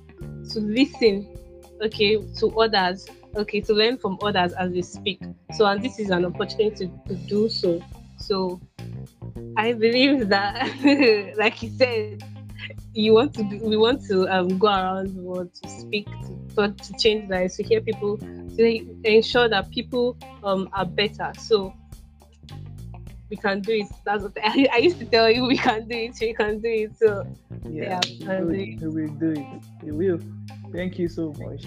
to 0.51 0.59
listen. 0.59 1.25
Okay, 1.81 2.17
to 2.39 2.59
others 2.59 3.07
okay 3.35 3.61
to 3.61 3.73
learn 3.73 3.97
from 3.97 4.17
others 4.23 4.51
as 4.53 4.71
they 4.73 4.81
speak 4.81 5.21
so 5.51 5.65
and 5.65 5.83
this 5.83 5.99
is 5.99 6.09
an 6.09 6.25
opportunity 6.25 6.87
to, 6.87 6.91
to 7.07 7.15
do 7.27 7.47
so 7.47 7.79
so 8.17 8.59
i 9.57 9.73
believe 9.73 10.27
that 10.29 11.35
like 11.37 11.61
you 11.61 11.69
said 11.69 12.23
you 12.97 13.13
want 13.13 13.33
to 13.35 13.43
be, 13.43 13.59
we 13.59 13.77
want 13.77 14.03
to 14.07 14.27
um, 14.27 14.57
go 14.57 14.67
around 14.67 15.15
the 15.15 15.21
world 15.21 15.53
to 15.53 15.69
speak 15.69 16.07
to, 16.55 16.71
to 16.71 16.93
change 16.97 17.29
lives 17.29 17.55
to 17.57 17.63
hear 17.63 17.79
people 17.79 18.17
to 18.17 18.85
ensure 19.03 19.47
that 19.47 19.69
people 19.69 20.17
um, 20.43 20.67
are 20.73 20.85
better. 20.85 21.31
So 21.37 21.73
we 23.29 23.37
can 23.37 23.61
do 23.61 23.73
it. 23.73 23.87
That's 24.03 24.23
what 24.23 24.33
I, 24.43 24.67
I, 24.73 24.77
used 24.77 24.97
to 24.99 25.05
tell 25.05 25.29
you 25.29 25.45
we 25.47 25.57
can 25.57 25.87
do 25.87 25.95
it 25.95 26.17
we 26.19 26.33
can 26.33 26.59
do 26.59 26.69
it. 26.69 26.97
So 26.97 27.27
yeah, 27.69 27.99
yeah 28.03 28.41
we, 28.41 28.79
we 28.81 28.87
will 28.87 29.13
do 29.13 29.31
it. 29.31 29.45
We 29.83 29.91
will. 29.91 30.19
Thank 30.73 30.97
you 30.97 31.07
so 31.07 31.33
much. 31.37 31.65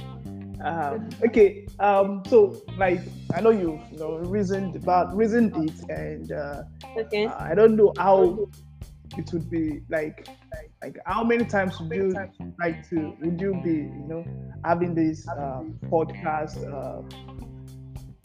Um, 0.62 1.08
okay, 1.26 1.66
um, 1.78 2.22
so 2.28 2.60
like 2.76 3.00
I 3.34 3.40
know 3.40 3.50
you, 3.50 3.80
you 3.92 3.98
know 3.98 4.16
reasoned 4.16 4.74
about 4.76 5.16
reasoned 5.16 5.56
it, 5.56 5.90
and 5.90 6.32
uh, 6.32 6.62
okay. 6.98 7.26
I 7.26 7.54
don't 7.54 7.76
know 7.76 7.92
how 7.96 8.48
it 9.18 9.32
would 9.32 9.50
be 9.50 9.80
like 9.88 10.28
like 10.82 10.96
how 11.06 11.24
many 11.24 11.44
times 11.44 11.78
would 11.80 11.92
you 11.92 12.14
like 12.58 12.88
to 12.88 13.14
would 13.20 13.40
you 13.40 13.60
be 13.64 13.70
you 13.70 14.06
know 14.08 14.24
having 14.64 14.94
this 14.94 15.26
um, 15.28 15.78
podcast 15.86 16.56
uh, 16.72 17.02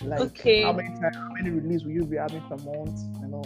like 0.06 0.20
okay. 0.20 0.64
how 0.64 0.74
many 0.74 0.90
times 1.00 1.16
how 1.16 1.30
many 1.34 1.50
release 1.50 1.84
will 1.84 1.92
you 1.92 2.06
be 2.06 2.18
having 2.18 2.42
per 2.42 2.58
month 2.58 3.00
you 3.22 3.28
know 3.28 3.44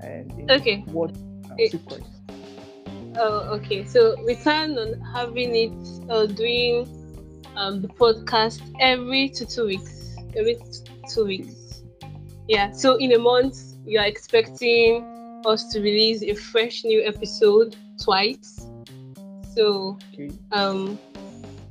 and 0.00 0.50
okay 0.50 0.84
what 0.86 1.10
uh, 1.50 1.54
it, 1.58 1.72
sequence 1.72 2.06
oh 3.16 3.48
okay 3.50 3.84
so 3.84 4.14
we 4.24 4.34
plan 4.36 4.78
on 4.78 5.00
having 5.12 5.54
it 5.54 6.10
uh, 6.10 6.26
doing 6.26 6.86
um, 7.56 7.80
the 7.80 7.88
podcast 7.88 8.60
every 8.80 9.28
two 9.28 9.46
two 9.46 9.66
weeks. 9.66 10.16
Every 10.36 10.58
two 11.12 11.24
weeks. 11.24 11.82
Yeah. 12.48 12.70
So 12.72 12.96
in 12.96 13.12
a 13.12 13.18
month, 13.18 13.58
you 13.84 13.98
are 13.98 14.06
expecting 14.06 15.04
us 15.46 15.72
to 15.72 15.80
release 15.80 16.22
a 16.22 16.34
fresh 16.34 16.84
new 16.84 17.02
episode 17.04 17.76
twice. 18.02 18.66
So 19.54 19.98
um 20.52 20.98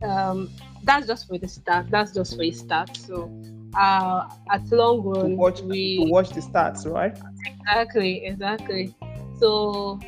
um 0.03 0.49
that's 0.83 1.07
just 1.07 1.27
for 1.27 1.37
the 1.37 1.47
start. 1.47 1.89
That's 1.89 2.13
just 2.13 2.35
for 2.35 2.43
a 2.43 2.51
start. 2.51 2.95
So 2.97 3.31
uh 3.77 4.27
at 4.51 4.71
long 4.71 5.01
run 5.01 5.31
to 5.31 5.35
watch, 5.35 5.61
we 5.61 6.05
to 6.05 6.11
watch 6.11 6.29
the 6.29 6.41
stats, 6.41 6.85
right? 6.85 7.17
Exactly, 7.47 8.25
exactly. 8.25 8.95
So 9.39 9.99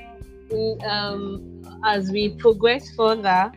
um 0.88 1.64
as 1.84 2.12
we 2.12 2.30
progress 2.36 2.90
further, 2.96 3.52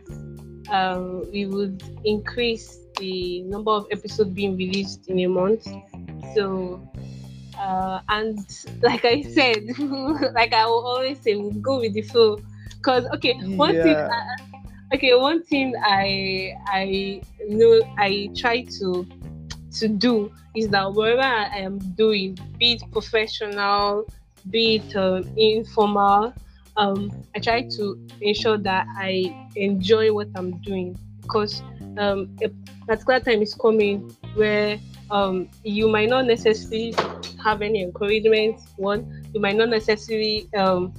um, 0.71 1.29
we 1.31 1.45
would 1.45 1.83
increase 2.05 2.79
the 2.97 3.41
number 3.43 3.71
of 3.71 3.85
episodes 3.91 4.31
being 4.31 4.55
released 4.55 5.09
in 5.09 5.19
a 5.19 5.27
month. 5.27 5.65
So, 6.35 6.81
uh, 7.61 8.01
and 8.09 8.39
like 8.81 9.05
I 9.05 9.21
said, 9.21 9.63
like 10.33 10.53
I 10.53 10.65
will 10.65 10.85
always 10.85 11.19
say, 11.21 11.35
we'll 11.35 11.51
go 11.51 11.79
with 11.79 11.93
the 11.93 12.01
flow. 12.01 12.39
Cause 12.81 13.05
okay, 13.13 13.35
one 13.55 13.75
yeah. 13.75 13.83
thing, 13.83 13.95
I, 13.95 14.95
okay, 14.95 15.13
one 15.13 15.43
thing 15.43 15.75
I 15.83 16.55
I 16.65 17.21
know 17.47 17.81
I 17.99 18.29
try 18.35 18.63
to 18.79 19.05
to 19.77 19.87
do 19.87 20.31
is 20.55 20.69
that 20.69 20.91
whatever 20.91 21.21
I 21.21 21.59
am 21.59 21.77
doing, 21.95 22.37
be 22.57 22.73
it 22.73 22.83
professional, 22.91 24.05
be 24.49 24.77
it 24.77 24.95
uh, 24.95 25.21
informal, 25.37 26.33
um, 26.77 27.11
I 27.35 27.39
try 27.39 27.61
to 27.77 28.07
ensure 28.21 28.57
that 28.57 28.87
I 28.97 29.35
enjoy 29.55 30.11
what 30.11 30.29
I'm 30.35 30.59
doing 30.61 30.97
because 31.21 31.61
um, 31.97 32.35
a 32.41 32.49
particular 32.87 33.19
time 33.19 33.43
is 33.43 33.53
coming 33.53 34.09
where 34.33 34.79
um, 35.11 35.49
you 35.63 35.87
might 35.87 36.09
not 36.09 36.25
necessarily 36.25 36.95
have 37.43 37.61
any 37.61 37.83
encouragement. 37.83 38.59
One, 38.77 39.23
you 39.33 39.41
might 39.41 39.55
not 39.55 39.69
necessarily 39.69 40.47
um, 40.55 40.93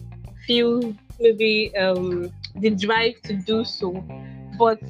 feel 0.47 0.95
maybe 1.19 1.75
um, 1.77 2.33
the 2.57 2.71
drive 2.71 3.21
to 3.23 3.35
do 3.35 3.65
so, 3.65 3.93
but 4.59 4.81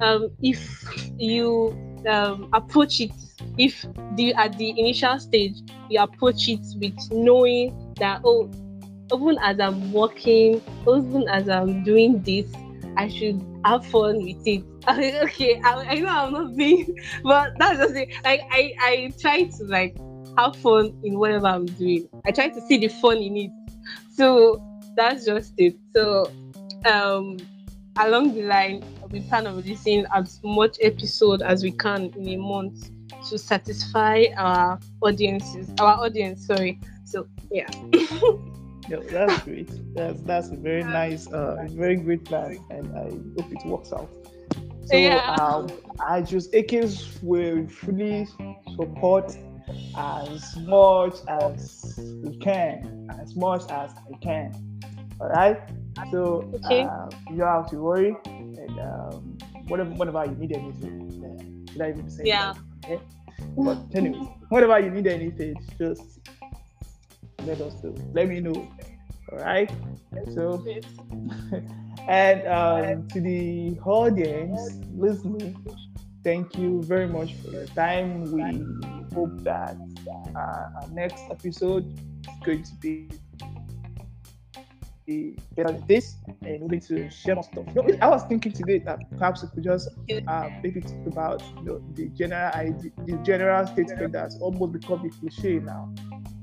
um, 0.00 0.30
if 0.40 0.84
you 1.18 1.76
um, 2.08 2.48
approach 2.52 3.00
it, 3.00 3.12
if 3.58 3.84
the 4.14 4.32
at 4.34 4.56
the 4.56 4.70
initial 4.70 5.18
stage 5.18 5.56
you 5.88 6.00
approach 6.00 6.48
it 6.48 6.60
with 6.80 6.96
knowing 7.10 7.94
that 7.96 8.20
oh 8.24 8.48
even 9.12 9.38
as 9.42 9.58
I'm 9.58 9.92
working, 9.92 10.62
even 10.82 11.28
as 11.28 11.48
I'm 11.48 11.82
doing 11.82 12.22
this, 12.22 12.46
I 12.96 13.08
should 13.08 13.44
have 13.64 13.86
fun 13.86 14.22
with 14.24 14.46
it. 14.46 14.64
okay, 14.88 15.60
I, 15.64 15.86
I 15.88 15.94
know 15.96 16.08
I'm 16.08 16.32
not 16.32 16.56
being, 16.56 16.96
but 17.22 17.52
that's 17.58 17.78
just 17.78 17.94
it. 17.94 18.08
Like 18.24 18.42
I, 18.50 18.72
I 18.80 19.12
try 19.20 19.44
to 19.44 19.64
like 19.64 19.96
have 20.36 20.56
fun 20.56 20.96
in 21.02 21.18
whatever 21.18 21.46
I'm 21.46 21.66
doing. 21.66 22.08
I 22.24 22.30
try 22.32 22.48
to 22.48 22.60
see 22.62 22.78
the 22.78 22.88
fun 22.88 23.18
in 23.18 23.36
it. 23.36 23.50
So 24.12 24.62
that's 24.96 25.24
just 25.24 25.54
it. 25.58 25.76
So 25.94 26.30
um 26.86 27.38
along 27.98 28.34
the 28.34 28.42
line, 28.42 28.84
we 29.10 29.20
plan 29.20 29.46
on 29.46 29.56
releasing 29.56 30.06
as 30.14 30.40
much 30.42 30.76
episode 30.80 31.42
as 31.42 31.62
we 31.62 31.72
can 31.72 32.12
in 32.16 32.28
a 32.28 32.36
month 32.36 32.90
to 33.28 33.38
satisfy 33.38 34.24
our 34.36 34.78
audiences, 35.02 35.70
our 35.80 36.04
audience. 36.04 36.46
Sorry. 36.46 36.78
So 37.04 37.26
yeah. 37.50 37.68
Yeah, 38.90 38.98
that's 39.08 39.42
great. 39.44 39.70
That's 39.94 40.20
that's 40.22 40.48
a 40.48 40.56
very 40.56 40.82
nice, 40.82 41.28
uh, 41.28 41.64
very 41.70 41.94
great 41.94 42.24
plan, 42.24 42.58
and 42.70 42.86
I 42.98 43.10
hope 43.40 43.52
it 43.52 43.64
works 43.64 43.92
out. 43.92 44.10
So 44.86 44.96
yeah. 44.96 45.36
um, 45.40 45.68
I 46.04 46.22
just 46.22 46.50
AKs 46.52 47.22
will 47.22 47.68
fully 47.68 48.26
support 48.74 49.36
as 49.96 50.56
much 50.56 51.14
as 51.28 51.94
we 52.24 52.36
can, 52.38 53.08
as 53.22 53.36
much 53.36 53.62
as 53.70 53.92
I 53.92 54.18
can. 54.20 54.80
All 55.20 55.28
right. 55.28 55.60
So 56.10 56.50
okay. 56.54 56.82
uh, 56.82 57.10
you 57.30 57.36
don't 57.36 57.62
have 57.62 57.70
to 57.70 57.76
worry, 57.76 58.16
and 58.26 58.80
um, 58.80 59.38
whatever, 59.68 59.90
whatever 59.90 60.24
you 60.24 60.34
need 60.34 60.52
anything, 60.56 61.06
uh, 61.22 61.72
should 61.72 61.82
I 61.82 61.90
even 61.90 62.10
say? 62.10 62.22
Yeah. 62.24 62.54
That? 62.82 62.90
Okay. 62.90 63.02
But 63.56 63.78
anyway, 63.94 64.18
whatever 64.48 64.80
you 64.80 64.90
need 64.90 65.06
anything, 65.06 65.54
just 65.78 66.18
let 67.46 67.60
us 67.60 67.82
know. 67.82 67.94
Let 68.12 68.28
me 68.28 68.40
know. 68.40 68.68
All 69.32 69.38
right. 69.38 69.70
So, 70.34 70.62
and 72.08 72.46
um, 72.46 73.08
to 73.08 73.20
the 73.20 73.78
audience 73.84 74.80
listening, 74.96 75.56
thank 76.24 76.56
you 76.56 76.82
very 76.82 77.08
much 77.08 77.34
for 77.36 77.50
your 77.50 77.66
time. 77.66 78.30
We 78.32 78.64
hope 79.14 79.42
that 79.44 79.76
uh, 80.34 80.38
our 80.38 80.88
next 80.92 81.24
episode 81.30 81.84
is 82.28 82.38
going 82.44 82.62
to 82.64 82.74
be 82.76 83.08
better 83.28 83.28
than 83.56 83.60
this 83.86 84.68
and 84.96 85.48
going 85.48 85.78
to 85.78 85.88
share 85.96 86.14
more 86.14 86.28
stuff. 86.54 86.54
You 86.64 86.72
know, 86.72 87.16
I 88.00 88.08
was 88.08 88.22
thinking 88.24 88.52
today 88.52 88.78
that 88.86 88.98
perhaps 89.16 89.42
we 89.42 89.48
could 89.48 89.64
just 89.64 89.88
uh, 90.28 90.50
maybe 90.62 90.80
talk 90.80 91.06
about 91.06 91.42
you 91.58 91.64
know, 91.64 91.80
the 91.94 92.08
general 92.08 92.50
idea, 92.54 92.90
the 93.04 93.16
general 93.24 93.66
statement 93.66 94.12
that's 94.12 94.36
almost 94.40 94.72
become 94.72 95.04
a 95.04 95.10
cliche 95.10 95.58
now 95.58 95.92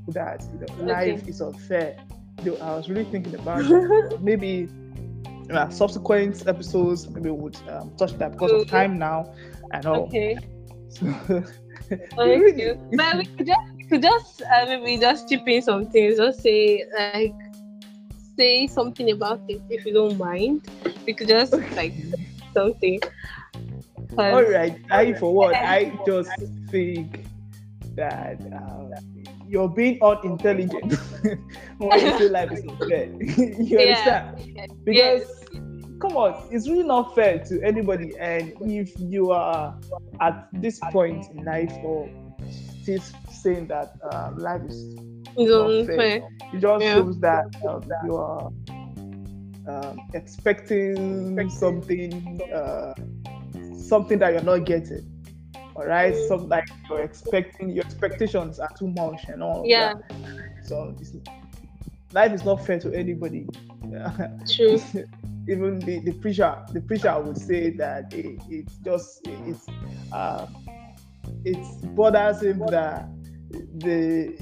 that 0.07 0.43
you 0.53 0.59
know, 0.59 0.93
okay. 0.93 1.11
life 1.11 1.27
is 1.27 1.41
unfair. 1.41 1.97
You 2.43 2.51
know, 2.51 2.57
I 2.57 2.75
was 2.75 2.89
really 2.89 3.05
thinking 3.05 3.35
about 3.35 4.21
maybe 4.21 4.69
uh, 5.51 5.69
subsequent 5.69 6.45
episodes 6.47 7.09
maybe 7.09 7.29
we 7.29 7.37
would 7.37 7.57
um, 7.69 7.91
touch 7.97 8.13
that 8.17 8.31
because 8.33 8.51
of 8.51 8.67
time 8.67 8.97
now 8.97 9.33
and 9.71 9.85
all. 9.85 10.03
Okay. 10.05 10.37
So, 10.89 11.05
Thank 11.89 12.57
you. 12.57 12.77
But 12.93 13.17
we 13.17 13.25
could 13.25 13.47
just, 13.47 13.67
we 13.77 13.83
could 13.85 14.01
just 14.01 14.41
uh, 14.41 14.65
maybe 14.65 14.97
just 14.97 15.29
chip 15.29 15.47
in 15.47 15.61
some 15.61 15.85
things. 15.89 16.17
Just 16.17 16.41
say 16.41 16.83
like 16.97 17.33
say 18.35 18.67
something 18.67 19.11
about 19.11 19.41
it 19.47 19.61
if 19.69 19.85
you 19.85 19.93
don't 19.93 20.17
mind. 20.17 20.67
We 21.05 21.13
could 21.13 21.27
just 21.27 21.53
like 21.75 21.93
something. 22.53 22.99
All 24.17 24.43
right, 24.43 24.79
I 24.89 25.13
for 25.13 25.33
what? 25.33 25.55
I 25.55 25.97
just 26.05 26.31
think 26.69 27.25
that 27.95 28.39
uh, 28.53 28.99
you're 29.47 29.69
being 29.69 29.99
unintelligent 30.01 30.93
when 31.77 32.03
you 32.03 32.11
say 32.11 32.29
life 32.29 32.51
is 32.51 32.63
unfair. 32.67 33.09
you 33.59 33.79
Yeah. 33.79 33.81
understand? 33.81 34.37
Because 34.85 35.23
come 36.01 36.15
on, 36.15 36.47
it's 36.51 36.67
really 36.69 36.83
not 36.87 37.15
fair 37.15 37.39
to 37.47 37.61
anybody. 37.63 38.11
And 38.19 38.53
if 38.61 38.91
you 38.99 39.31
are 39.31 39.77
at 40.21 40.49
this 40.53 40.79
point 40.81 41.25
in 41.31 41.43
life 41.43 41.71
or 41.83 42.09
still 42.81 42.99
saying 43.29 43.67
that 43.67 43.93
uh, 44.03 44.31
life 44.37 44.61
is 44.67 44.95
It's 45.37 45.51
not 45.51 45.85
fair, 45.85 45.99
unfair. 45.99 46.21
it 46.53 46.59
just 46.61 46.85
Yeah. 46.85 46.93
shows 46.93 47.19
that 47.19 47.45
um, 47.67 47.83
you 48.05 48.15
are 48.15 48.51
um, 49.67 49.99
expecting 50.13 51.49
something, 51.49 52.39
uh, 52.53 52.93
something 53.87 54.19
that 54.19 54.33
you're 54.33 54.41
not 54.43 54.59
getting. 54.65 55.16
All 55.77 55.85
right, 55.85 56.13
Mm. 56.13 56.27
something 56.27 56.49
like 56.49 56.67
you're 56.89 57.01
expecting, 57.01 57.69
your 57.69 57.85
expectations 57.85 58.59
are 58.59 58.69
too 58.77 58.87
much 58.89 59.25
and 59.29 59.43
all. 59.43 59.63
Yeah. 59.65 59.93
that. 60.09 60.65
So 60.65 60.95
it's, 60.99 61.13
life 62.13 62.33
is 62.33 62.43
not 62.43 62.65
fair 62.65 62.79
to 62.79 62.91
anybody. 62.93 63.47
True. 64.49 64.79
Even 65.47 65.79
the, 65.79 65.99
the 65.99 66.13
preacher, 66.13 66.57
the 66.73 66.81
preacher 66.81 67.17
would 67.21 67.37
say 67.37 67.69
that 67.77 68.11
it, 68.13 68.41
it's 68.49 68.75
just 68.77 69.21
it's 69.27 69.65
uh, 70.11 70.45
it 71.45 71.57
bothers 71.95 72.41
him 72.43 72.59
that 72.67 73.07
the 73.77 74.35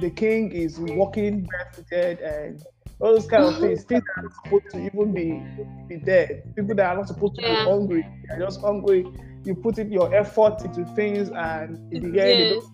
the 0.00 0.10
king 0.10 0.50
is 0.52 0.78
walking 0.80 1.42
barefooted 1.46 2.20
and 2.20 2.62
all 3.00 3.12
those 3.12 3.26
kind 3.26 3.44
of 3.44 3.58
things. 3.60 3.84
Things 3.84 4.02
that 4.16 4.24
are 4.24 4.30
supposed 4.44 4.70
to 4.72 4.78
even 4.86 5.12
be 5.12 5.42
be 5.88 5.96
there. 6.02 6.42
People 6.56 6.74
that 6.76 6.86
are 6.86 6.96
not 6.96 7.08
supposed 7.08 7.34
to 7.36 7.42
Yeah. 7.42 7.64
be 7.64 7.70
hungry, 7.70 8.06
they're 8.28 8.38
just 8.38 8.60
hungry. 8.62 9.04
You 9.44 9.54
put 9.54 9.78
in 9.78 9.92
your 9.92 10.14
effort 10.14 10.64
into 10.64 10.84
things, 10.94 11.30
and 11.30 11.78
in 11.92 12.12
the 12.12 12.20
end, 12.20 12.38
Yes. 12.40 12.64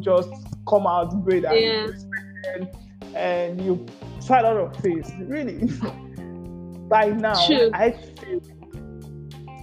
just 0.00 0.30
come 0.68 0.86
out 0.86 1.24
great 1.24 1.44
and 1.44 1.54
Yeah. 1.54 1.86
respected, 1.86 2.76
and 3.14 3.60
you 3.60 3.86
try 4.26 4.40
a 4.40 4.42
lot 4.42 4.56
of 4.56 4.76
things. 4.76 5.10
Really, 5.20 5.68
by 6.88 7.06
now, 7.10 7.46
True. 7.46 7.70
I 7.74 7.90
feel 7.90 8.40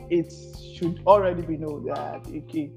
it 0.10 0.32
should 0.76 1.02
already 1.08 1.42
be 1.42 1.58
known 1.58 1.86
that 1.86 2.28
okay, 2.28 2.72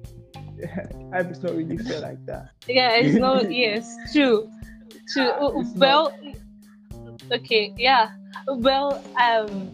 life 1.13 1.31
is 1.31 1.43
not 1.43 1.55
really 1.55 1.77
fair 1.77 2.01
like 2.01 2.25
that. 2.27 2.51
Yeah, 2.67 2.97
it's 2.97 3.17
not. 3.19 3.53
yes, 3.53 3.95
true, 4.13 4.51
true. 5.13 5.25
Yeah, 5.25 5.63
well, 5.77 6.13
okay, 7.31 7.75
yeah. 7.77 8.11
Well, 8.49 9.03
um, 9.23 9.71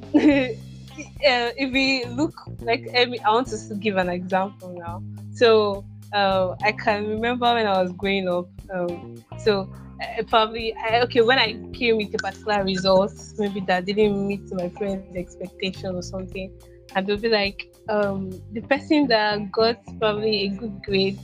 uh, 0.98 1.50
if 1.56 1.72
we 1.72 2.04
look 2.04 2.34
like, 2.60 2.86
I, 2.94 3.06
want 3.26 3.48
to 3.48 3.74
give 3.76 3.96
an 3.96 4.08
example 4.08 4.74
now. 4.78 5.02
So, 5.34 5.84
uh, 6.12 6.56
I 6.62 6.72
can 6.72 7.08
remember 7.08 7.52
when 7.54 7.66
I 7.66 7.82
was 7.82 7.92
growing 7.92 8.28
up. 8.28 8.48
Um, 8.72 9.22
so. 9.38 9.72
uh, 10.02 10.22
Probably 10.24 10.74
I, 10.74 11.00
okay. 11.02 11.20
When 11.20 11.38
I 11.38 11.54
came 11.72 11.96
with 11.96 12.14
a 12.14 12.18
particular 12.18 12.64
result, 12.64 13.12
maybe 13.38 13.60
that 13.60 13.84
didn't 13.84 14.26
meet 14.26 14.42
my 14.52 14.68
friend's 14.70 15.14
expectation 15.16 15.94
or 15.94 16.02
something, 16.02 16.50
and 16.94 17.06
they'll 17.06 17.16
be 17.16 17.28
like, 17.28 17.72
um, 17.88 18.30
the 18.52 18.60
person 18.62 19.06
that 19.08 19.50
got 19.52 19.76
probably 20.00 20.46
a 20.46 20.48
good 20.48 20.82
grade, 20.82 21.18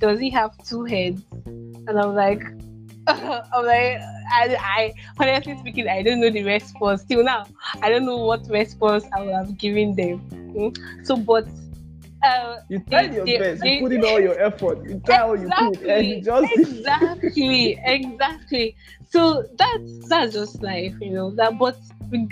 does 0.00 0.20
he 0.20 0.30
have 0.30 0.56
two 0.64 0.84
heads? 0.84 1.22
And 1.88 1.98
I'm 1.98 2.14
like, 2.14 2.42
I'm 3.52 3.64
like, 3.66 3.98
I, 4.32 4.56
I 4.60 4.94
honestly 5.18 5.56
speaking, 5.56 5.88
I 5.88 6.02
don't 6.02 6.20
know 6.20 6.30
the 6.30 6.44
response 6.44 7.04
till 7.04 7.24
now. 7.24 7.46
I 7.82 7.90
don't 7.90 8.04
know 8.06 8.18
what 8.24 8.40
response 8.48 9.04
I 9.16 9.22
would 9.22 9.34
have 9.34 9.56
given 9.58 9.94
them. 9.94 10.22
Mm. 10.56 10.76
So, 11.04 11.16
but 11.16 11.48
uh, 12.24 12.56
You 12.68 12.80
tried 12.90 13.12
your 13.14 13.24
they- 13.26 13.38
best. 13.38 13.62
they- 13.62 13.74
you 13.76 13.80
put 13.80 13.92
in 13.92 14.04
all 14.04 14.20
your 14.20 14.38
effort. 14.40 14.78
You 14.84 15.00
try 15.04 15.20
all 15.20 15.36
you 15.38 15.50
could, 15.56 15.80
and 15.82 16.06
you 16.06 16.20
just 16.22 16.52
exactly, 16.56 17.78
exactly. 17.84 18.76
So 19.08 19.44
that's 19.58 20.08
that's 20.08 20.34
just 20.34 20.62
life, 20.62 20.94
you 21.00 21.12
know. 21.12 21.34
That, 21.36 21.58
but 21.58 21.76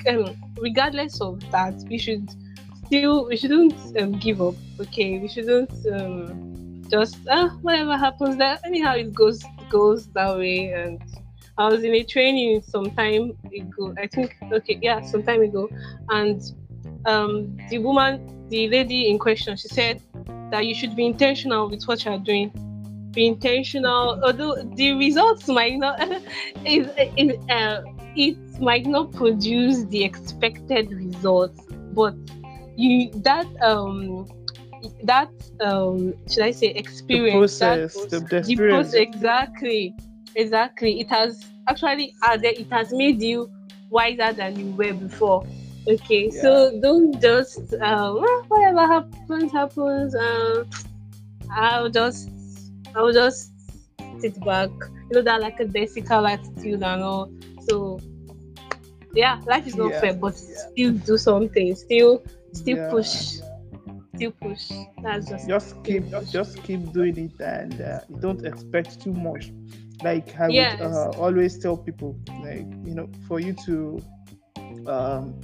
um, 0.09 0.37
regardless 0.57 1.21
of 1.21 1.41
that, 1.51 1.75
we 1.89 1.99
should 1.99 2.29
still 2.75 3.27
we 3.29 3.37
shouldn't 3.37 3.79
um, 3.99 4.19
give 4.19 4.41
up. 4.41 4.57
Okay, 4.81 5.19
we 5.19 5.29
shouldn't 5.29 5.73
um, 5.93 6.39
just 6.91 7.21
ah 7.31 7.51
whatever 7.63 7.97
happens. 7.97 8.37
That 8.39 8.61
anyhow 8.65 8.95
it 8.95 9.15
goes 9.15 9.49
goes 9.69 10.07
that 10.09 10.37
way. 10.37 10.73
And 10.73 11.03
I 11.57 11.69
was 11.69 11.83
in 11.83 11.95
a 11.95 12.05
training 12.05 12.63
some 12.63 12.91
time 12.93 13.33
ago. 13.55 13.95
I 13.99 14.07
think 14.07 14.37
okay, 14.53 14.79
yeah, 14.81 15.01
some 15.03 15.23
time 15.23 15.43
ago, 15.43 15.69
and 16.11 16.41
um, 17.07 17.57
the 17.69 17.79
woman, 17.79 18.49
the 18.49 18.69
lady 18.69 19.11
in 19.11 19.19
question, 19.19 19.57
she 19.57 19.69
said 19.69 20.03
that 20.51 20.67
you 20.67 20.75
should 20.75 20.95
be 20.95 21.07
intentional 21.07 21.69
with 21.69 21.85
what 21.85 22.05
you're 22.05 22.19
doing. 22.19 22.51
Be 23.13 23.27
intentional, 23.27 24.21
although 24.23 24.63
the 24.77 24.93
results 24.93 25.49
might 25.49 25.79
not, 25.79 25.99
it, 26.65 27.51
uh, 27.51 27.83
it 28.15 28.61
might 28.61 28.87
not 28.87 29.13
produce 29.13 29.85
the 29.85 30.05
expected 30.05 30.93
results, 30.93 31.61
but 31.93 32.15
you 32.77 33.11
that 33.23 33.47
um 33.61 34.27
that 35.05 35.31
um 35.61 36.15
should 36.31 36.45
I 36.45 36.51
say 36.53 36.73
the 36.73 36.79
experience 36.79 37.59
that- 37.59 37.91
process, 37.91 38.07
the, 38.11 38.21
the 38.21 38.27
the 38.27 38.37
experience. 38.39 38.91
process 38.91 39.01
exactly 39.01 39.95
exactly 40.35 41.01
it 41.01 41.09
has 41.11 41.47
actually 41.69 42.15
added 42.23 42.55
it 42.61 42.69
has 42.71 42.93
made 42.93 43.21
you 43.21 43.51
wiser 43.91 44.33
than 44.33 44.59
you 44.59 44.71
were 44.73 44.93
before 44.95 45.45
okay 45.89 46.31
so 46.31 46.79
don't 46.83 47.21
just 47.21 47.75
"Ah, 47.83 48.13
whatever 48.49 48.87
happens 48.87 49.53
happens 49.53 50.15
um 50.15 50.65
i'll 51.51 51.89
just 51.91 52.29
i'll 52.95 53.13
just 53.13 53.53
sit 54.19 54.43
back 54.45 54.71
you 55.11 55.17
know 55.17 55.23
that 55.23 55.41
like 55.41 55.59
a 55.61 55.65
basical 55.67 56.27
attitude 56.27 56.83
and 56.83 57.03
all 57.03 57.31
so 57.61 57.99
yeah 59.15 59.39
life 59.47 59.67
is 59.67 59.77
not 59.77 59.93
Yeah, 59.93 60.01
fair 60.01 60.15
but 60.15 60.35
yeah. 60.35 60.55
still 60.73 60.93
do 60.93 61.17
something 61.17 61.75
still 61.75 62.23
still 62.53 62.77
Yeah, 62.77 62.91
push 62.91 63.39
yeah. 63.39 63.48
Still 64.19 64.33
push 64.33 64.71
that's 65.03 65.29
just 65.29 65.49
Just 65.49 65.83
keep, 65.85 66.05
just 66.31 66.63
keep 66.63 66.93
doing 66.93 67.19
it, 67.19 67.41
and 67.41 67.81
uh, 67.81 68.01
don't 68.21 68.45
expect 68.45 69.01
too 69.01 69.13
much. 69.15 69.53
Like 70.03 70.35
I 70.39 70.49
Yes. 70.49 70.75
would 70.75 70.81
uh, 70.81 71.11
always 71.13 71.59
tell 71.59 71.77
people, 71.77 72.19
like 72.39 72.69
you 72.85 72.95
know, 72.95 73.09
for 73.27 73.41
you 73.41 73.55
to 73.67 74.05
um, 74.87 75.35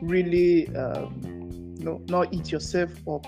really, 0.00 0.74
um, 0.74 1.22
you 1.78 1.84
know, 1.84 2.00
not 2.08 2.32
eat 2.32 2.50
yourself 2.52 2.90
up, 3.08 3.26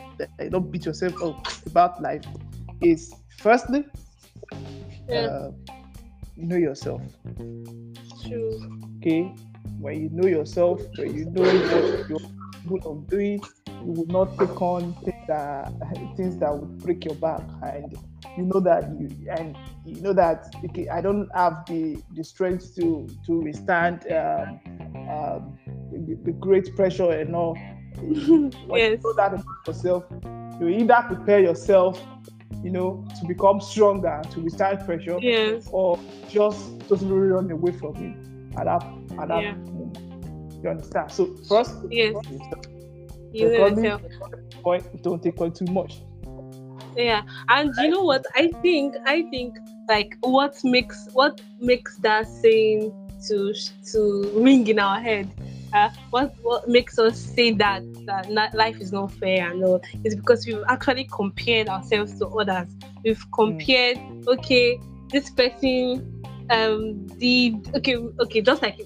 don't 0.51 0.71
beat 0.71 0.87
yourself 0.87 1.15
up 1.23 1.41
about 1.67 2.01
life, 2.03 2.23
is 2.81 3.17
firstly, 3.39 3.85
Yeah. 5.09 5.29
uh, 5.31 5.51
know 6.37 6.57
yourself. 6.57 7.03
true 8.27 8.61
okay 8.99 9.35
when 9.79 9.97
you 10.01 10.11
know 10.13 10.27
yourself 10.27 10.81
when 10.97 11.13
you 11.15 11.25
know 11.27 11.51
what 11.67 11.91
you're 12.09 12.21
capable 12.51 12.81
of 12.85 13.09
doing 13.09 13.47
you 13.85 13.93
will 13.93 14.07
not 14.07 14.39
take 14.39 14.61
on 14.61 14.95
things 15.05 15.15
that 15.27 15.73
things 16.17 16.37
that 16.39 16.53
would 16.55 16.71
break 16.83 17.05
your 17.05 17.15
back 17.15 17.43
and 17.63 17.93
you 18.37 18.45
know 18.45 18.61
that 18.61 18.85
you 18.99 19.09
and 19.39 19.57
you 19.85 20.01
know 20.01 20.13
that 20.13 20.45
okay 20.65 20.87
i 20.93 21.01
don't 21.01 21.29
have 21.35 21.65
the 21.69 22.03
the 22.15 22.23
strength 22.23 22.75
to 22.75 23.07
to 23.25 23.41
withstand 23.41 24.05
um, 24.13 24.61
um, 25.11 25.59
the, 25.91 26.17
the 26.25 26.33
great 26.33 26.75
pressure 26.77 27.11
and 27.13 27.35
all 27.35 27.57
yes 28.03 28.53
you 28.93 29.01
know 29.03 29.15
that 29.17 29.33
about 29.33 29.67
yourself 29.67 30.05
you 30.61 30.69
either 30.69 31.03
prepare 31.07 31.41
yourself 31.41 32.05
you 32.63 32.71
know 32.71 33.05
to 33.19 33.25
become 33.27 33.61
stronger 33.61 34.23
to 34.31 34.41
withstand 34.41 34.79
pressure 34.85 35.21
yes 35.21 35.69
or 35.73 35.99
just 36.29 36.87
totally 36.89 37.13
run 37.13 37.51
away 37.51 37.73
from 37.73 37.95
it 38.03 38.59
at 38.59 38.65
that 38.65 38.83
at 39.21 39.29
that 39.29 39.45
Yeah. 39.45 39.55
moment. 39.73 39.99
You 40.63 40.71
understand? 40.71 41.11
So 41.11 41.27
first, 41.49 41.75
yes 41.91 42.15
yourself. 42.31 42.70
You 43.33 43.49
know 43.51 43.69
yourself. 43.69 44.03
Point, 44.63 45.03
don't 45.03 45.23
take 45.23 45.41
on 45.41 45.53
too 45.53 45.67
much. 45.67 46.01
yeah 46.97 47.23
and 47.49 47.73
you 47.79 47.89
know 47.89 48.03
what? 48.03 48.25
I 48.35 48.49
think 48.63 48.95
i 49.07 49.23
think 49.31 49.57
like 49.89 50.17
what 50.21 50.57
makes 50.65 51.09
what 51.13 51.41
makes 51.61 51.97
that 51.99 52.27
saying 52.27 52.93
to 53.29 53.55
to 53.93 54.31
ring 54.35 54.67
in 54.67 54.79
our 54.79 55.01
head 55.01 55.31
uh, 55.73 55.91
what 56.11 56.35
what 56.43 56.69
makes 56.69 56.99
us 56.99 57.19
say 57.19 57.53
that 57.53 57.83
that 58.07 58.55
life 58.55 58.81
is 58.81 58.93
not 58.93 59.13
fair 59.13 59.51
and 59.51 59.63
all 59.65 59.81
is 60.05 60.17
because 60.17 60.47
we've 60.47 60.63
actually 60.69 61.05
compared 61.13 61.69
ourselves 61.69 62.19
to 62.19 62.27
others. 62.27 62.69
We've 63.05 63.25
compared 63.33 63.99
okay 64.27 64.79
this 65.11 65.31
person 65.31 66.07
um 66.51 67.07
did 67.19 67.55
okay 67.77 67.97
okay 67.97 68.41
just 68.41 68.63
like 68.63 68.81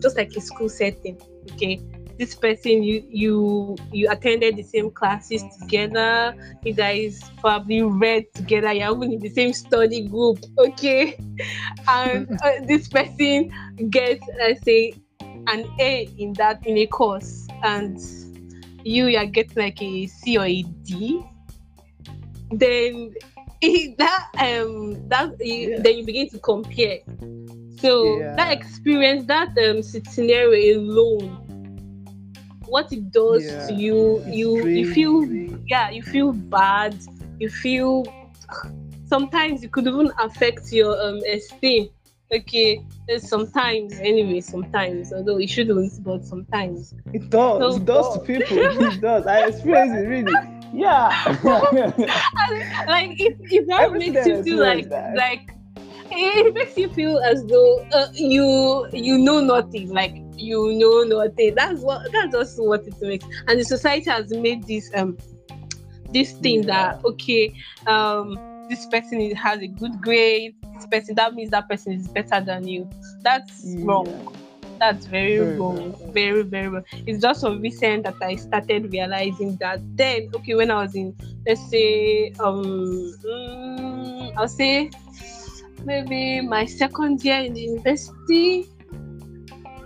just 0.00 0.16
like 0.16 0.30
a 0.36 0.40
school 0.40 0.68
setting 0.68 1.18
okay 1.52 1.80
this 2.18 2.34
person 2.34 2.82
you 2.82 3.02
you 3.08 3.76
you 3.92 4.08
attended 4.10 4.56
the 4.56 4.62
same 4.62 4.90
classes 4.90 5.44
together 5.58 6.34
you 6.64 6.74
guys 6.74 7.30
probably 7.40 7.82
read 7.82 8.24
together 8.34 8.72
you're 8.72 8.94
even 8.96 9.12
in 9.12 9.20
the 9.20 9.30
same 9.30 9.52
study 9.52 10.08
group 10.08 10.38
okay 10.58 11.16
and 11.88 12.28
uh, 12.44 12.50
this 12.66 12.88
person 12.88 13.50
gets 13.90 14.28
let's 14.38 14.62
say 14.64 14.94
an 15.48 15.64
a 15.80 16.10
in 16.18 16.34
that 16.36 16.60
in 16.64 16.76
a 16.78 16.86
course 16.86 17.48
and 17.62 17.98
you 18.84 19.06
you're 19.06 19.26
getting 19.26 19.62
like 19.62 19.80
a 19.82 20.06
C 20.06 20.38
or 20.38 20.44
a 20.46 20.62
D, 20.62 21.24
then 22.50 23.14
that 23.98 24.24
um 24.38 24.96
that 25.08 25.30
you, 25.40 25.70
Yeah. 25.70 25.82
then 25.82 25.98
you 25.98 26.04
begin 26.06 26.28
to 26.30 26.38
compare. 26.38 26.98
So 27.78 28.24
Yeah. 28.24 28.36
that 28.36 28.52
experience, 28.52 29.26
that 29.26 29.50
um 29.58 29.82
scenario 29.82 30.78
alone, 30.80 31.38
what 32.68 32.92
it 32.92 33.10
does 33.10 33.44
Yeah. 33.44 33.66
to 33.66 33.72
you, 33.74 34.18
It's 34.26 34.36
you 34.36 34.66
you 34.66 34.92
feel 34.92 35.28
yeah, 35.66 35.90
you 35.90 36.02
feel 36.02 36.32
bad, 36.32 37.00
you 37.38 37.48
feel 37.48 38.04
sometimes 39.06 39.62
it 39.62 39.72
could 39.72 39.86
even 39.86 40.10
affect 40.18 40.72
your 40.72 41.00
um 41.00 41.20
esteem. 41.30 41.88
Okay, 42.30 42.84
sometimes 43.18 43.94
anyway, 44.00 44.40
sometimes 44.40 45.12
although 45.14 45.38
it 45.38 45.48
shouldn't, 45.48 45.92
but 46.04 46.24
sometimes. 46.26 46.94
It 47.14 47.30
does. 47.30 47.58
So- 47.76 47.80
it 47.80 47.84
does 47.86 48.14
to 48.14 48.20
people. 48.26 48.58
it 48.58 49.00
does. 49.00 49.26
I 49.26 49.46
experience 49.46 49.92
it 49.92 50.06
really. 50.06 50.34
Yeah. 50.74 51.08
like 52.86 53.18
it, 53.18 53.36
it 53.50 53.66
now 53.66 53.88
makes 53.88 54.26
you 54.26 54.42
feel 54.42 54.58
like 54.60 54.88
that. 54.90 55.16
like 55.16 55.50
it 56.10 56.54
makes 56.54 56.76
you 56.76 56.88
feel 56.90 57.18
as 57.20 57.44
though 57.46 57.86
uh, 57.94 58.06
you 58.14 58.86
you 58.92 59.18
know 59.18 59.40
nothing 59.40 59.90
like 59.92 60.14
you 60.38 60.74
know 60.74 61.02
nothing 61.02 61.54
that's 61.54 61.80
what 61.80 62.10
that's 62.12 62.32
just 62.32 62.62
what 62.62 62.86
it 62.86 62.94
makes. 63.00 63.26
And 63.46 63.58
the 63.60 63.64
society 63.64 64.10
has 64.10 64.30
made 64.30 64.66
this 64.66 64.90
um 64.94 65.16
this 66.12 66.32
thing 66.32 66.66
that 66.66 67.04
okay 67.04 67.52
um 67.86 68.38
this 68.68 68.86
person 68.86 69.20
is, 69.20 69.36
has 69.38 69.60
a 69.60 69.66
good 69.66 70.00
grade. 70.00 70.54
This 70.74 70.86
person 70.86 71.14
that 71.16 71.34
means 71.34 71.50
that 71.50 71.68
person 71.68 71.92
is 71.94 72.08
better 72.08 72.40
than 72.40 72.66
you. 72.68 72.88
That's 73.22 73.64
wrong. 73.78 74.38
That's 74.78 75.06
very, 75.06 75.38
Very 75.38 75.58
wrong. 75.58 75.76
wrong. 75.90 76.12
very 76.12 76.42
very 76.42 76.68
wrong. 76.68 76.84
It's 77.06 77.20
just 77.20 77.40
so 77.40 77.54
recent 77.56 78.04
that 78.04 78.14
i 78.22 78.36
started 78.36 78.92
realizing 78.92 79.56
that 79.56 79.80
then 79.96 80.30
okay 80.36 80.54
when 80.54 80.70
i 80.70 80.82
was 80.82 80.94
in 80.94 81.16
let's 81.46 81.68
say 81.68 82.30
um 82.38 83.12
mm, 83.24 84.32
i'll 84.36 84.46
say 84.46 84.90
maybe 85.84 86.40
my 86.40 86.64
second 86.64 87.24
year 87.24 87.40
in 87.40 87.54
the 87.54 87.60
university 87.60 88.68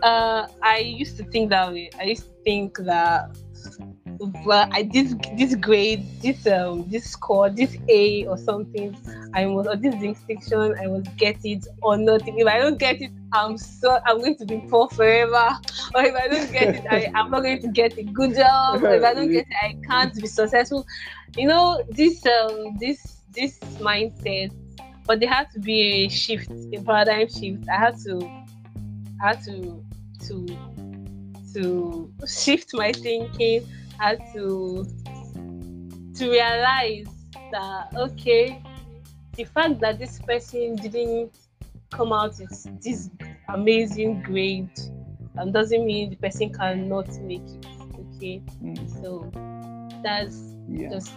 uh 0.03 0.47
i 0.63 0.79
used 0.79 1.17
to 1.17 1.25
think 1.25 1.51
that 1.51 1.73
way 1.73 1.91
i 1.99 2.05
used 2.05 2.25
to 2.25 2.33
think 2.45 2.77
that 2.79 3.37
well 4.45 4.69
i 4.73 4.83
this 4.83 5.15
this 5.37 5.55
grade 5.55 6.05
this 6.21 6.47
um 6.47 6.89
this 6.89 7.11
score 7.11 7.49
this 7.51 7.77
a 7.89 8.27
or 8.27 8.37
something 8.37 8.97
i 9.35 9.47
was 9.47 9.67
or 9.67 9.77
this 9.77 9.95
distinction 9.97 10.75
i 10.81 10.87
must 10.87 11.17
get 11.17 11.37
it 11.45 11.67
or 11.83 11.97
nothing 11.97 12.39
if 12.39 12.47
i 12.47 12.59
don't 12.59 12.79
get 12.79 13.01
it 13.01 13.11
i'm 13.33 13.57
so 13.57 13.99
i'm 14.07 14.19
going 14.19 14.37
to 14.37 14.45
be 14.45 14.63
poor 14.69 14.89
forever. 14.89 15.51
Or 15.95 16.03
if 16.03 16.15
i 16.15 16.29
don't 16.29 16.53
get 16.53 16.75
it 16.75 16.87
I, 16.91 17.11
i'm 17.15 17.31
not 17.31 17.43
going 17.43 17.61
to 17.63 17.69
get 17.69 17.97
a 17.99 18.03
good 18.03 18.35
job. 18.35 18.83
Or 18.83 18.95
if 18.95 19.05
i 19.05 19.15
don't 19.15 19.31
get 19.31 19.47
it 19.49 19.55
i 19.63 19.77
can't 19.87 20.15
be 20.15 20.27
successful. 20.27 20.87
You 21.37 21.49
know 21.49 21.83
this 21.91 22.25
um 22.27 22.77
this 22.79 23.23
this 23.33 23.59
mindset 23.81 24.53
but 25.07 25.21
there 25.21 25.29
had 25.29 25.51
to 25.53 25.61
be 25.61 25.81
a 25.83 26.09
shift 26.09 26.51
a 26.51 26.81
paradigm 26.83 27.29
shift. 27.29 27.69
I 27.69 27.77
had 27.77 27.99
to 28.05 28.21
i 29.23 29.29
had 29.29 29.43
to 29.45 29.85
to 30.29 30.47
to 31.53 32.11
shift 32.27 32.71
my 32.75 32.93
thinking 32.93 33.63
had 33.99 34.21
to 34.33 34.85
to 36.15 36.31
realize 36.31 37.07
that 37.51 37.89
okay 37.97 38.63
the 39.37 39.45
fact 39.45 39.81
that 39.81 39.99
this 39.99 40.21
person 40.21 40.75
didn't 40.77 41.33
come 41.91 42.13
out 42.13 42.35
with 42.39 42.83
this 42.83 43.11
amazing 43.49 44.21
grade 44.23 44.71
um, 45.39 45.53
doesn't 45.53 45.85
mean 45.87 46.11
the 46.11 46.17
person 46.17 46.53
cannot 46.53 47.09
make 47.23 47.43
it 47.43 47.67
okay 47.99 48.43
Mm, 48.63 49.03
so 49.03 49.31
that's 50.03 50.55
yeah. 50.69 50.91
just 50.91 51.15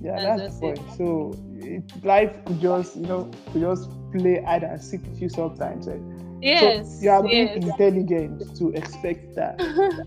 Yeah, 0.00 0.20
That's 0.20 0.42
that's 0.42 0.60
the 0.60 0.66
it. 0.66 0.78
point. 0.78 0.92
So 0.98 1.34
it, 1.56 2.04
life 2.04 2.44
could 2.44 2.60
just, 2.60 2.96
you 2.96 3.06
know, 3.06 3.30
could 3.52 3.62
just 3.62 3.88
play 4.12 4.42
hide 4.42 4.62
and 4.62 4.80
seek 4.82 5.02
with 5.02 5.20
you 5.22 5.28
sometimes. 5.30 5.88
eh. 5.88 5.96
Yes 6.44 6.98
So 6.98 7.04
you 7.04 7.10
are 7.10 7.22
being 7.28 7.48
yes 7.48 7.56
intelligent 7.56 8.56
to 8.58 8.70
expect 8.72 9.34
that. 9.36 9.60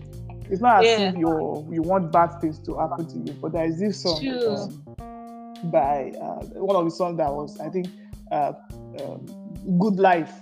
It's 0.50 0.62
not 0.62 0.80
as 0.80 0.98
Yeah. 0.98 1.10
if 1.10 1.16
you 1.18 1.66
you 1.70 1.82
want 1.82 2.10
bad 2.10 2.40
things 2.40 2.58
to 2.60 2.78
happen 2.78 3.06
to 3.06 3.18
you, 3.18 3.32
but 3.42 3.52
there 3.52 3.66
is 3.66 3.78
this 3.78 4.02
song 4.02 4.24
um, 4.46 5.70
by 5.70 6.12
uh, 6.22 6.40
one 6.64 6.76
of 6.76 6.84
the 6.84 6.90
songs 6.90 7.18
that 7.18 7.30
was, 7.30 7.58
I 7.60 7.68
think, 7.68 7.88
uh, 8.32 8.52
um, 9.02 9.26
"Good 9.78 9.96
Life" 9.96 10.32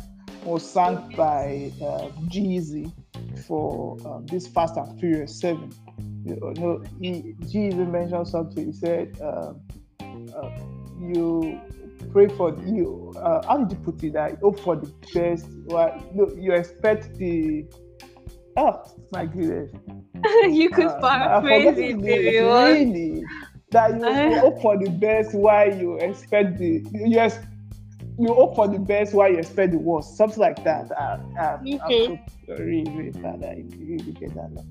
was 0.44 0.68
sung 0.70 1.12
by 1.16 1.72
uh, 1.82 2.10
G-Eazy 2.28 2.92
for 3.48 3.96
um, 4.06 4.26
this 4.26 4.46
Fast 4.46 4.76
and 4.76 5.00
Furious 5.00 5.40
Seven. 5.40 5.70
You 6.24 6.36
know, 6.56 6.84
he, 7.00 7.34
G-Eazy 7.48 7.90
mentioned 7.90 8.28
something. 8.28 8.66
He 8.66 8.72
said, 8.72 9.16
um, 9.20 9.60
uh, 10.36 10.50
"You 11.00 11.60
pray 12.16 12.28
for 12.34 12.56
you. 12.64 13.12
Uh, 13.18 13.42
how 13.46 13.58
did 13.62 13.76
you 13.76 13.84
put 13.84 14.02
it? 14.02 14.14
That 14.14 14.30
you 14.30 14.38
hope 14.42 14.58
for 14.60 14.74
the 14.74 14.90
best. 15.12 15.46
Well, 15.66 16.02
no, 16.14 16.32
you 16.34 16.52
expect 16.54 17.18
the." 17.18 17.66
Oh 18.56 18.82
my 19.12 19.26
goodness! 19.26 19.70
you 20.48 20.70
could 20.70 20.86
Uh, 20.86 20.98
paraphrase 20.98 21.76
I 21.76 21.82
it 21.82 21.90
if 21.90 22.40
you 22.40 22.46
want 22.46 22.78
Really, 22.78 23.28
that 23.70 23.90
you 24.00 24.06
Uh. 24.06 24.40
hope 24.40 24.62
for 24.62 24.78
the 24.78 24.88
best 24.88 25.34
while 25.34 25.68
you 25.76 25.98
expect 25.98 26.56
the 26.56 26.82
you 26.90 27.18
ex- 27.18 27.38
you 28.18 28.32
hope 28.32 28.56
for 28.56 28.66
the 28.66 28.78
best 28.78 29.12
while 29.12 29.30
you 29.30 29.36
expect 29.36 29.72
the 29.72 29.78
worst, 29.78 30.16
something 30.16 30.40
like 30.40 30.64
that. 30.64 30.90
Uh, 30.92 31.18
uh, 31.38 31.58
Mhm. 31.60 31.80
I'm 31.84 32.18
so 32.46 32.54
really, 32.64 32.90
really 32.96 33.12
you 33.58 33.86
really 33.86 34.12
get 34.12 34.32
that. 34.34 34.64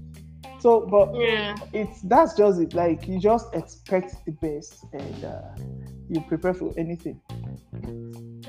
So, 0.66 0.82
but 0.88 1.14
yeah 1.14 1.56
it's 1.74 2.02
that's 2.02 2.34
just 2.34 2.60
it. 2.60 2.74
Like 2.74 3.08
you 3.08 3.20
just 3.20 3.54
expect 3.54 4.16
the 4.26 4.32
best 4.32 4.84
and 4.94 5.24
uh, 5.24 5.42
you 6.10 6.22
prepare 6.22 6.56
for 6.56 6.74
anything. 6.76 7.22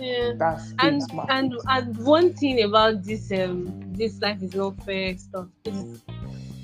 yeah 0.00 0.32
That's 0.38 0.72
and 0.78 1.02
smart. 1.02 1.28
and 1.28 1.52
and 1.68 1.98
one 1.98 2.32
thing 2.32 2.62
about 2.62 3.04
this 3.04 3.30
um 3.32 3.74
this 3.92 4.18
life 4.22 4.42
is 4.42 4.54
not 4.54 4.82
fair 4.86 5.14
stuff 5.18 5.46
is 5.66 6.00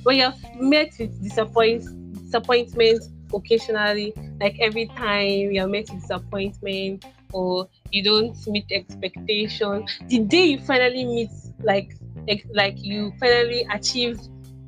when 0.04 0.16
you're 0.16 0.32
met 0.54 0.90
with 0.98 1.22
disappoint 1.22 1.84
disappointment 2.24 3.02
occasionally 3.34 4.14
like 4.40 4.56
every 4.58 4.86
time 4.86 5.52
you're 5.52 5.68
met 5.68 5.84
with 5.92 6.00
disappointment 6.00 7.04
or 7.32 7.68
you 7.90 8.02
don't 8.02 8.46
meet 8.46 8.64
expectation 8.70 9.84
the 10.08 10.18
day 10.20 10.44
you 10.46 10.58
finally 10.60 11.04
meet 11.04 11.30
like 11.62 11.94
like, 12.26 12.46
like 12.54 12.82
you 12.82 13.12
finally 13.20 13.66
achieve 13.70 14.18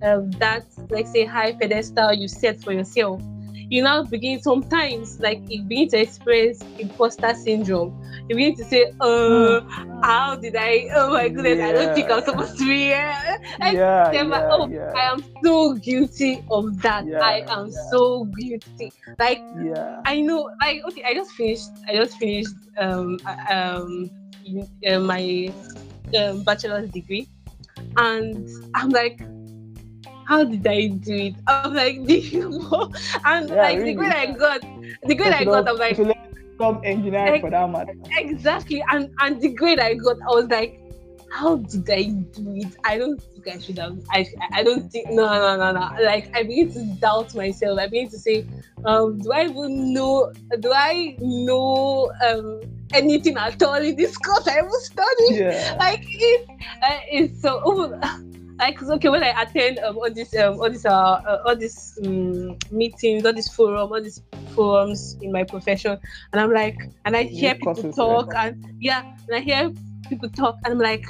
um, 0.05 0.31
that 0.33 0.65
like 0.91 1.07
say 1.07 1.25
high 1.25 1.53
pedestal 1.53 2.13
you 2.13 2.29
set 2.29 2.61
for 2.63 2.73
yourself 2.73 3.21
you 3.71 3.83
now 3.83 4.03
begin 4.03 4.41
sometimes 4.43 5.19
like 5.21 5.41
you 5.49 5.63
begin 5.63 5.89
to 5.89 5.99
experience 5.99 6.63
imposter 6.79 7.35
syndrome 7.35 7.99
you 8.29 8.37
begin 8.37 8.55
to 8.57 8.65
say 8.65 8.93
uh 9.01 9.61
how 10.03 10.37
did 10.37 10.55
I? 10.57 10.89
Oh 10.95 11.13
my 11.13 11.29
goodness, 11.29 11.61
I 11.61 11.73
don't 11.73 11.95
think 11.95 12.11
I'm 12.11 12.23
supposed 12.23 12.59
to 12.59 12.65
be 12.65 12.93
here. 12.93 13.13
I 13.61 13.71
yeah, 13.73 14.13
yeah, 14.13 14.49
oh, 14.53 14.69
yeah, 14.69 14.93
I 14.95 15.13
am 15.13 15.25
so 15.43 15.75
guilty 15.75 16.45
of 16.51 16.81
that. 16.83 17.07
Yeah, 17.07 17.21
I 17.21 17.45
am 17.49 17.69
yeah. 17.69 17.91
so 17.91 18.25
guilty. 18.37 18.93
Like 19.19 19.41
yeah. 19.63 20.03
I 20.05 20.21
know, 20.21 20.51
like 20.61 20.83
okay, 20.89 21.05
I 21.05 21.15
just 21.15 21.33
finished. 21.33 21.71
I 21.89 21.97
just 21.97 22.19
finished 22.19 22.55
um 22.79 23.19
uh, 23.25 23.37
um 23.49 24.11
uh, 24.87 25.01
my 25.01 25.53
um, 26.17 26.43
bachelor's 26.45 26.91
degree, 26.91 27.29
and 27.97 28.49
I'm 28.75 28.91
like. 28.91 29.21
How 30.27 30.45
did 30.45 30.67
I 30.67 30.89
do 30.89 31.15
it? 31.15 31.35
I'm 31.47 31.75
like, 31.75 31.97
do 32.07 32.15
you 32.15 32.51
know? 32.51 32.91
And 33.25 33.51
Yeah, 33.51 33.63
like 33.63 33.79
really. 33.79 33.93
the 33.93 33.95
grade 33.95 34.13
I 34.13 34.27
got, 34.27 34.61
the 35.07 35.15
grade 35.15 35.33
I 35.33 35.45
got, 35.45 35.69
I'm 35.69 35.77
like, 35.79 35.93
if 35.93 35.99
you 35.99 36.05
let 36.05 36.17
become 36.59 36.81
engineering 36.85 37.41
for 37.41 37.51
that 37.51 37.71
matter. 37.71 37.93
exactly 38.19 38.83
and 38.91 39.11
and 39.21 39.41
the 39.41 39.49
grade 39.55 39.81
i 39.81 39.95
got 39.95 40.17
i 40.31 40.35
was 40.35 40.47
like 40.49 40.79
how 41.33 41.57
did 41.57 41.89
i 41.91 42.03
do 42.05 42.55
it 42.57 42.73
i 42.85 42.97
don't 42.97 43.21
think 43.21 43.49
i 43.49 43.59
should 43.59 43.79
have 43.79 43.97
i 44.13 44.25
i 44.53 44.63
don't 44.63 44.91
think 44.91 45.09
no 45.11 45.27
no 45.27 45.57
no 45.57 45.73
no 45.73 45.89
like 46.05 46.29
i 46.35 46.43
begin 46.43 46.71
to 46.73 46.85
doubt 47.01 47.35
myself 47.35 47.79
i 47.79 47.87
begin 47.87 48.09
to 48.09 48.19
say 48.19 48.47
um 48.85 49.19
do 49.21 49.33
i 49.33 49.43
even 49.45 49.93
know 49.93 50.31
do 50.61 50.71
i 50.75 51.17
know 51.21 52.11
um 52.27 52.61
anything 52.93 53.37
at 53.37 53.61
all 53.63 53.75
in 53.75 53.97
this 53.97 54.17
course 54.19 54.47
i 54.47 54.59
even 54.59 54.71
studied 54.81 55.37
Yeah. 55.39 55.77
like 55.79 56.05
it 56.05 56.47
uh, 56.83 56.99
it's 57.11 57.43
so 57.43 57.61
oh, 57.65 57.93
like 58.59 58.83
okay 58.83 59.09
when 59.09 59.23
I 59.23 59.43
attend 59.43 59.79
um, 59.81 59.97
all 59.97 60.11
this 60.11 60.35
um 60.37 60.61
all 60.61 60.71
this 60.71 60.85
uh, 60.85 60.91
uh 60.91 61.43
all 61.47 61.57
these 61.57 61.99
um, 62.05 62.57
meetings, 62.71 63.25
all 63.25 63.33
these 63.33 63.53
forum, 63.53 63.93
all 63.93 64.03
these 64.03 64.23
forums 64.55 65.17
in 65.21 65.33
my 65.33 65.45
profession, 65.45 65.99
and 66.33 66.41
I'm 66.41 66.53
like, 66.53 66.77
and 67.05 67.17
I 67.17 67.25
hear 67.25 67.55
people 67.55 67.93
talk, 67.93 68.33
and 68.37 68.65
yeah, 68.79 69.03
and 69.29 69.37
I 69.37 69.41
hear 69.41 69.73
people 70.09 70.29
talk, 70.31 70.57
and 70.65 70.73
I'm 70.75 70.81
like. 70.81 71.05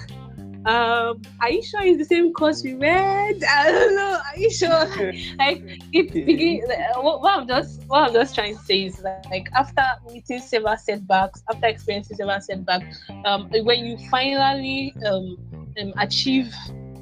Um, 0.66 1.20
are 1.42 1.50
you 1.50 1.62
sure 1.62 1.82
it's 1.82 1.98
the 1.98 2.06
same 2.06 2.32
course 2.32 2.64
we 2.64 2.72
read? 2.72 3.44
I 3.50 3.70
don't 3.70 3.94
know. 3.96 4.18
Are 4.32 4.38
you 4.38 4.50
sure? 4.50 4.86
like 5.38 5.62
it 5.92 6.10
begin 6.10 6.62
uh, 6.70 7.02
what, 7.02 7.20
what 7.20 7.38
i'm 7.38 7.46
just 7.46 7.82
what 7.86 8.08
i'm 8.08 8.14
just 8.14 8.34
trying 8.34 8.56
to 8.56 8.62
say 8.64 8.84
is 8.84 8.96
that, 9.02 9.26
like 9.30 9.46
after 9.54 9.82
meeting 10.10 10.40
several 10.40 10.74
setbacks 10.78 11.42
after 11.50 11.66
experiencing 11.66 12.16
several 12.16 12.40
setbacks 12.40 13.04
um 13.26 13.50
when 13.64 13.84
you 13.84 13.98
finally 14.08 14.94
um, 15.06 15.36
um 15.78 15.92
achieve 15.98 16.50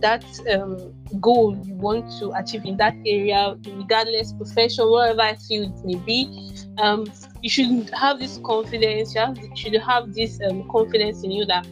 that 0.03 0.25
um, 0.53 0.93
goal 1.21 1.57
you 1.65 1.75
want 1.75 2.11
to 2.19 2.33
achieve 2.33 2.65
in 2.65 2.77
that 2.77 2.95
area, 3.07 3.57
regardless 3.67 4.33
profession, 4.33 4.91
whatever 4.91 5.37
field 5.49 5.73
it 5.79 5.85
may 5.85 5.95
be, 5.95 6.53
um, 6.79 7.07
you 7.41 7.49
should 7.49 7.91
have 7.91 8.19
this 8.19 8.39
confidence. 8.45 9.15
You, 9.15 9.21
have, 9.23 9.39
should 9.55 9.75
have 9.75 10.13
this 10.13 10.39
um, 10.49 10.69
confidence 10.71 11.25
in 11.25 11.31
you 11.31 11.47
that 11.47 11.67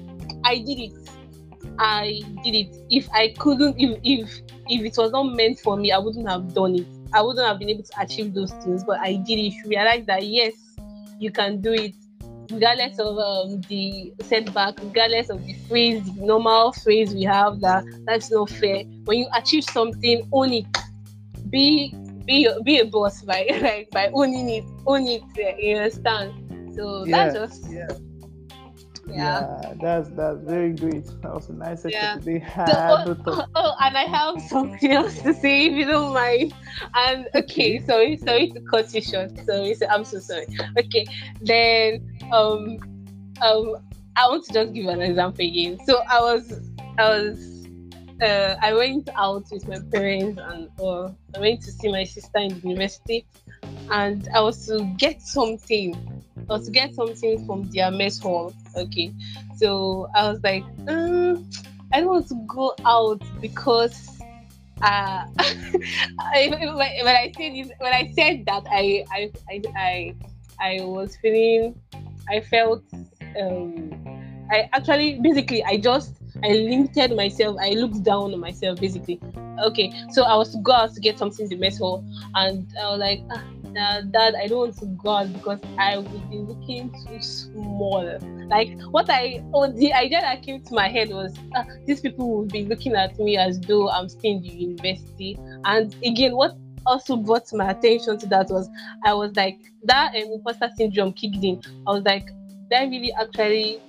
I 0.44 0.58
did 0.58 0.78
it. 0.78 0.92
I 1.78 2.20
did 2.44 2.54
it. 2.54 2.76
If 2.90 3.08
I 3.12 3.34
couldn't, 3.38 3.76
if 3.78 3.98
if 4.02 4.40
if 4.68 4.82
it 4.84 4.94
was 4.96 5.12
not 5.12 5.24
meant 5.24 5.58
for 5.58 5.76
me, 5.76 5.92
I 5.92 5.98
wouldn't 5.98 6.28
have 6.28 6.54
done 6.54 6.76
it. 6.76 6.86
I 7.12 7.22
wouldn't 7.22 7.46
have 7.46 7.58
been 7.58 7.70
able 7.70 7.82
to 7.82 8.00
achieve 8.00 8.34
those 8.34 8.52
things. 8.52 8.84
But 8.84 9.00
I 9.00 9.16
did 9.16 9.38
it. 9.38 9.54
You 9.54 9.62
realize 9.66 10.06
that 10.06 10.26
yes, 10.26 10.54
you 11.18 11.30
can 11.30 11.60
do 11.60 11.72
it 11.72 11.94
regardless 12.50 12.98
of 12.98 13.18
um, 13.18 13.60
the 13.68 14.12
setback, 14.22 14.78
regardless 14.82 15.30
of 15.30 15.44
the 15.44 15.54
phrase, 15.68 16.04
the 16.04 16.24
normal 16.24 16.72
phrase 16.72 17.14
we 17.14 17.22
have 17.24 17.60
that 17.60 17.84
that's 18.06 18.30
not 18.30 18.50
fair. 18.50 18.84
When 19.04 19.18
you 19.18 19.28
achieve 19.34 19.64
something, 19.64 20.28
own 20.32 20.52
it. 20.52 20.66
Be 21.50 21.94
be 22.26 22.48
be 22.64 22.78
a 22.78 22.84
boss 22.86 23.22
by 23.22 23.46
like 23.62 23.90
by 23.92 24.10
owning 24.12 24.48
it, 24.50 24.64
own 24.86 25.06
it. 25.06 25.22
You 25.58 25.76
understand? 25.76 26.32
So 26.74 27.04
Yeah, 27.04 27.32
that's 27.32 27.34
just 27.34 27.70
yeah. 27.70 27.88
yeah. 29.06 29.44
Yeah, 29.50 29.74
that's 29.80 30.08
that's 30.10 30.38
very 30.42 30.72
great. 30.72 31.04
That 31.22 31.34
was 31.34 31.48
a 31.48 31.52
nice 31.54 31.84
Yeah. 31.84 32.16
today. 32.18 32.44
So, 32.66 32.74
oh, 33.26 33.44
oh, 33.54 33.74
and 33.80 33.96
I 33.96 34.04
have 34.04 34.40
something 34.42 34.90
else 34.92 35.20
to 35.22 35.34
say 35.34 35.66
if 35.66 35.72
you 35.72 35.86
don't 35.86 36.14
mind. 36.14 36.52
And 36.94 37.28
okay, 37.34 37.80
sorry, 37.84 38.16
sorry 38.16 38.50
to 38.52 38.60
cut 38.70 38.92
you 38.94 39.00
short. 39.00 39.36
Sorry, 39.44 39.74
so 39.74 39.86
I'm 39.88 40.04
so 40.04 40.18
sorry. 40.20 40.46
Okay, 40.78 41.06
then 41.40 42.09
um 42.32 42.78
um 43.42 43.76
I 44.16 44.28
want 44.28 44.44
to 44.46 44.52
just 44.52 44.72
give 44.74 44.86
an 44.86 45.00
example 45.00 45.44
again. 45.44 45.78
So 45.86 46.02
I 46.08 46.20
was 46.20 46.60
I 46.98 47.08
was 47.08 47.60
uh, 48.22 48.56
I 48.60 48.74
went 48.74 49.08
out 49.16 49.44
with 49.50 49.66
my 49.66 49.78
parents 49.92 50.40
and 50.42 50.68
uh, 50.78 51.10
I 51.34 51.40
went 51.40 51.62
to 51.62 51.72
see 51.72 51.90
my 51.90 52.04
sister 52.04 52.38
in 52.38 52.60
the 52.60 52.68
university 52.68 53.26
and 53.90 54.28
I 54.34 54.40
was 54.40 54.66
to 54.66 54.84
get 54.98 55.22
something. 55.22 55.94
I 56.48 56.52
was 56.52 56.66
to 56.66 56.72
get 56.72 56.94
something 56.94 57.46
from 57.46 57.70
their 57.70 57.90
mess 57.90 58.18
hall. 58.18 58.52
Okay. 58.76 59.12
So 59.56 60.08
I 60.14 60.30
was 60.30 60.40
like, 60.42 60.64
um, 60.88 61.48
I 61.92 62.00
don't 62.00 62.08
want 62.08 62.28
to 62.28 62.46
go 62.46 62.74
out 62.84 63.22
because 63.40 64.20
uh 64.82 65.24
when, 65.36 66.54
I 67.06 67.32
said 67.36 67.52
this, 67.54 67.70
when 67.78 67.92
I 67.92 68.12
said 68.14 68.44
that 68.46 68.64
I 68.70 69.04
I 69.10 69.30
I, 69.76 70.14
I 70.58 70.84
was 70.84 71.16
feeling 71.16 71.74
I 72.30 72.40
felt 72.40 72.82
um 73.40 73.90
I 74.50 74.68
actually 74.72 75.20
basically 75.20 75.62
I 75.64 75.76
just 75.76 76.14
I 76.42 76.48
limited 76.48 77.14
myself, 77.16 77.56
I 77.60 77.70
looked 77.70 78.02
down 78.02 78.32
on 78.32 78.40
myself 78.40 78.80
basically. 78.80 79.20
Okay, 79.62 79.92
so 80.10 80.22
I 80.22 80.36
was 80.36 80.52
to 80.52 80.58
go 80.58 80.72
out 80.72 80.94
to 80.94 81.00
get 81.00 81.18
something 81.18 81.44
in 81.44 81.50
the 81.50 81.56
mess 81.56 81.78
hall 81.78 82.04
and 82.34 82.66
I 82.80 82.90
was 82.90 82.98
like, 83.00 83.20
ah, 83.30 83.44
dad, 84.10 84.34
I 84.34 84.46
don't 84.46 84.58
want 84.58 84.78
to 84.78 84.86
go 84.86 85.10
out 85.10 85.32
because 85.32 85.60
I 85.78 85.98
would 85.98 86.30
be 86.30 86.38
looking 86.38 86.90
too 87.06 87.20
small. 87.20 88.18
Like 88.48 88.80
what 88.90 89.08
I 89.10 89.44
oh 89.54 89.70
the 89.70 89.92
idea 89.92 90.20
that 90.20 90.42
came 90.42 90.62
to 90.62 90.74
my 90.74 90.88
head 90.88 91.10
was 91.10 91.34
ah, 91.54 91.64
these 91.86 92.00
people 92.00 92.30
will 92.30 92.46
be 92.46 92.64
looking 92.64 92.94
at 92.94 93.18
me 93.18 93.36
as 93.36 93.60
though 93.60 93.90
I'm 93.90 94.08
still 94.08 94.36
in 94.36 94.42
the 94.42 94.48
university. 94.48 95.38
And 95.64 95.94
again, 96.04 96.34
what 96.34 96.56
also 96.86 97.16
brought 97.16 97.52
my 97.52 97.70
attention 97.70 98.18
to 98.18 98.26
that 98.28 98.46
was 98.50 98.68
I 99.04 99.14
was 99.14 99.34
like 99.36 99.58
that 99.84 100.14
um, 100.16 100.32
imposter 100.32 100.70
syndrome 100.76 101.12
kicked 101.12 101.42
in. 101.42 101.60
I 101.86 101.92
was 101.92 102.02
like, 102.04 102.26
did 102.70 102.78
I 102.78 102.84
really 102.84 103.12
actually 103.20 103.80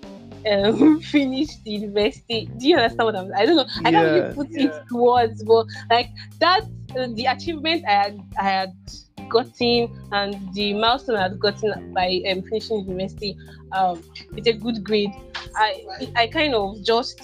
um, 0.52 1.00
finish 1.02 1.58
the 1.64 1.72
university? 1.72 2.50
Do 2.58 2.68
you 2.68 2.78
understand 2.78 3.06
what 3.06 3.16
I'm? 3.16 3.32
I 3.36 3.46
don't 3.46 3.56
know. 3.56 3.66
I 3.86 3.92
can't 3.92 4.06
Yeah, 4.06 4.14
really 4.14 4.34
put 4.34 4.48
yeah. 4.52 4.66
it 4.66 4.74
towards, 4.90 5.44
but 5.44 5.66
like 5.90 6.10
that, 6.40 6.62
uh, 6.98 7.08
the 7.14 7.26
achievement 7.26 7.84
I 7.88 7.92
had, 7.92 8.20
I 8.40 8.44
had 8.44 8.74
gotten 9.30 9.90
and 10.12 10.36
the 10.54 10.74
milestone 10.74 11.16
I 11.16 11.24
had 11.24 11.40
gotten 11.40 11.94
by 11.94 12.22
um, 12.30 12.42
finishing 12.44 12.86
university 12.88 13.38
um, 13.78 14.04
with 14.36 14.48
a 14.48 14.54
good 14.54 14.84
grade, 14.84 15.12
I 15.56 15.86
I 16.16 16.28
kind 16.28 16.54
of 16.54 16.84
just 16.84 17.22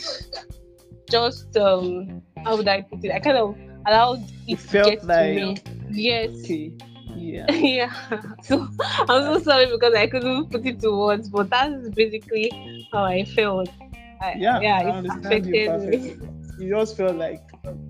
just 1.09 1.55
um 1.57 2.22
how 2.45 2.57
would 2.57 2.68
I 2.68 2.82
put 2.82 3.03
it? 3.03 3.11
I 3.11 3.20
kind 3.20 3.38
of 3.38 3.55
allowed 3.86 4.23
it 4.47 4.57
to 4.59 4.67
felt 4.67 5.03
like- 5.03 5.36
me. 5.36 5.57
Yes. 5.91 6.30
Okay. 6.43 6.73
Yeah. 7.15 7.51
yeah. 7.51 7.93
So 8.43 8.67
I'm 9.09 9.23
so 9.23 9.39
sorry 9.39 9.65
because 9.71 9.93
I 9.95 10.05
couldn't 10.07 10.51
put 10.51 10.65
it 10.65 10.80
to 10.82 10.91
words, 10.91 11.30
but 11.30 11.49
that's 11.49 11.89
basically 11.89 12.51
how 12.93 13.03
I 13.05 13.25
felt. 13.25 13.69
I, 14.21 14.36
Yeah. 14.38 14.59
yeah, 14.61 14.78
I 14.78 14.99
it 14.99 15.05
affected 15.07 15.89
me. 15.89 16.15
You 16.59 16.75
just 16.75 16.95
felt 16.97 17.15
like, 17.17 17.41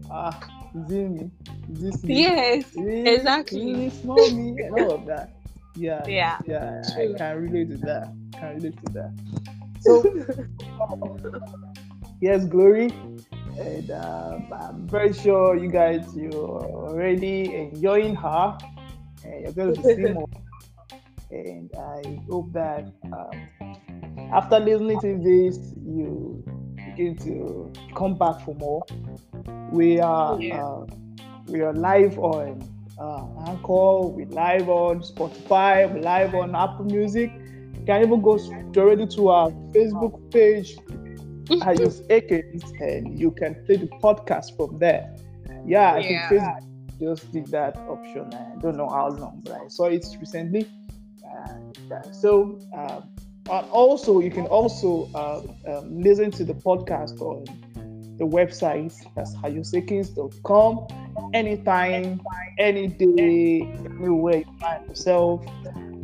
ah, 0.10 0.32
is 0.76 0.92
it 0.92 1.10
me? 1.10 1.30
Is 1.74 1.82
this 1.82 2.04
me? 2.04 2.22
Yes, 2.22 2.72
Really? 2.76 3.10
exactly. 3.16 3.66
Really 3.66 3.90
small 3.90 4.32
me 4.32 4.62
and 4.64 4.72
all 4.80 4.92
of 4.96 5.06
that. 5.08 5.36
Yeah. 5.76 6.04
yeah. 6.08 6.38
Yeah, 6.46 6.82
True. 6.96 7.14
I 7.14 7.18
can 7.18 7.38
relate 7.42 7.70
to 7.72 7.78
that. 7.86 8.14
Can 8.40 8.56
relate 8.56 8.78
to 8.86 8.94
that. 8.94 9.12
So, 9.82 10.04
yes, 12.22 12.46
glory, 12.46 12.92
and 13.60 13.91
um, 13.91 14.53
I'm 14.53 14.88
very 14.88 15.14
sure 15.14 15.55
you 15.55 15.70
guys 15.70 16.16
you're 16.16 16.32
already 16.34 17.53
enjoying 17.55 18.16
her, 18.16 18.58
and 19.26 19.41
you're 19.43 19.53
going 19.53 19.76
to 19.76 19.84
see 19.84 20.05
more. 20.05 20.28
And 21.30 21.70
I 21.78 22.20
hope 22.30 22.53
that 22.53 22.86
um, 23.12 23.47
after 24.32 24.60
listening 24.60 24.99
to 25.01 25.18
this, 25.18 25.74
you 25.86 26.43
begin 26.86 27.18
to 27.18 27.72
come 27.95 28.16
back 28.16 28.41
for 28.45 28.55
more. 28.55 28.86
We 29.72 29.99
are 29.99 30.39
Yeah. 30.41 30.64
uh, 30.64 30.86
we 31.47 31.62
are 31.62 31.74
live 31.74 32.18
on 32.20 32.62
uh, 32.99 33.26
Anchor, 33.49 34.08
we 34.08 34.26
live 34.26 34.70
on 34.70 35.01
Spotify, 35.01 35.91
we 35.93 36.01
live 36.01 36.34
on 36.36 36.55
Apple 36.55 36.86
Music. 36.86 37.32
You 37.80 37.86
can 37.86 38.01
even 38.03 38.22
go 38.22 38.38
directly 38.72 39.08
to 39.08 39.30
our 39.30 39.49
Facebook 39.74 40.32
page, 40.32 40.78
I 41.62 41.74
use 41.80 42.02
Akins, 42.10 42.64
and 42.80 43.20
you 43.20 43.32
can 43.32 43.56
play 43.66 43.78
the 43.78 43.88
podcast 44.04 44.56
from 44.58 44.78
there. 44.78 45.16
Yeah, 45.66 45.93
I 45.93 46.00
Yeah. 46.00 46.30
think 46.30 46.41
Facebook 46.41 47.00
just 47.00 47.32
did 47.32 47.48
that 47.48 47.78
option. 47.88 48.34
I 48.34 48.60
don't 48.60 48.78
know 48.78 48.89
how 48.89 49.10
long, 49.10 49.41
but 49.43 49.54
I 49.54 49.68
saw 49.68 49.86
it 49.86 50.06
recently. 50.20 50.68
Uh, 51.26 52.02
so, 52.12 52.58
um, 52.74 53.10
also 53.72 54.20
you 54.20 54.32
can 54.32 54.45
also 54.48 55.10
uh, 55.16 55.41
um, 55.68 56.02
listen 56.02 56.32
to 56.32 56.43
the 56.43 56.54
podcast 56.54 57.22
on 57.22 57.45
the 58.18 58.26
website 58.26 58.93
that's 59.16 59.36
hayusekins.com 59.38 60.88
anytime, 61.34 62.20
any 62.58 62.88
day, 62.88 63.62
anywhere 63.86 64.38
you 64.38 64.45
find 64.60 64.88
yourself, 64.88 65.45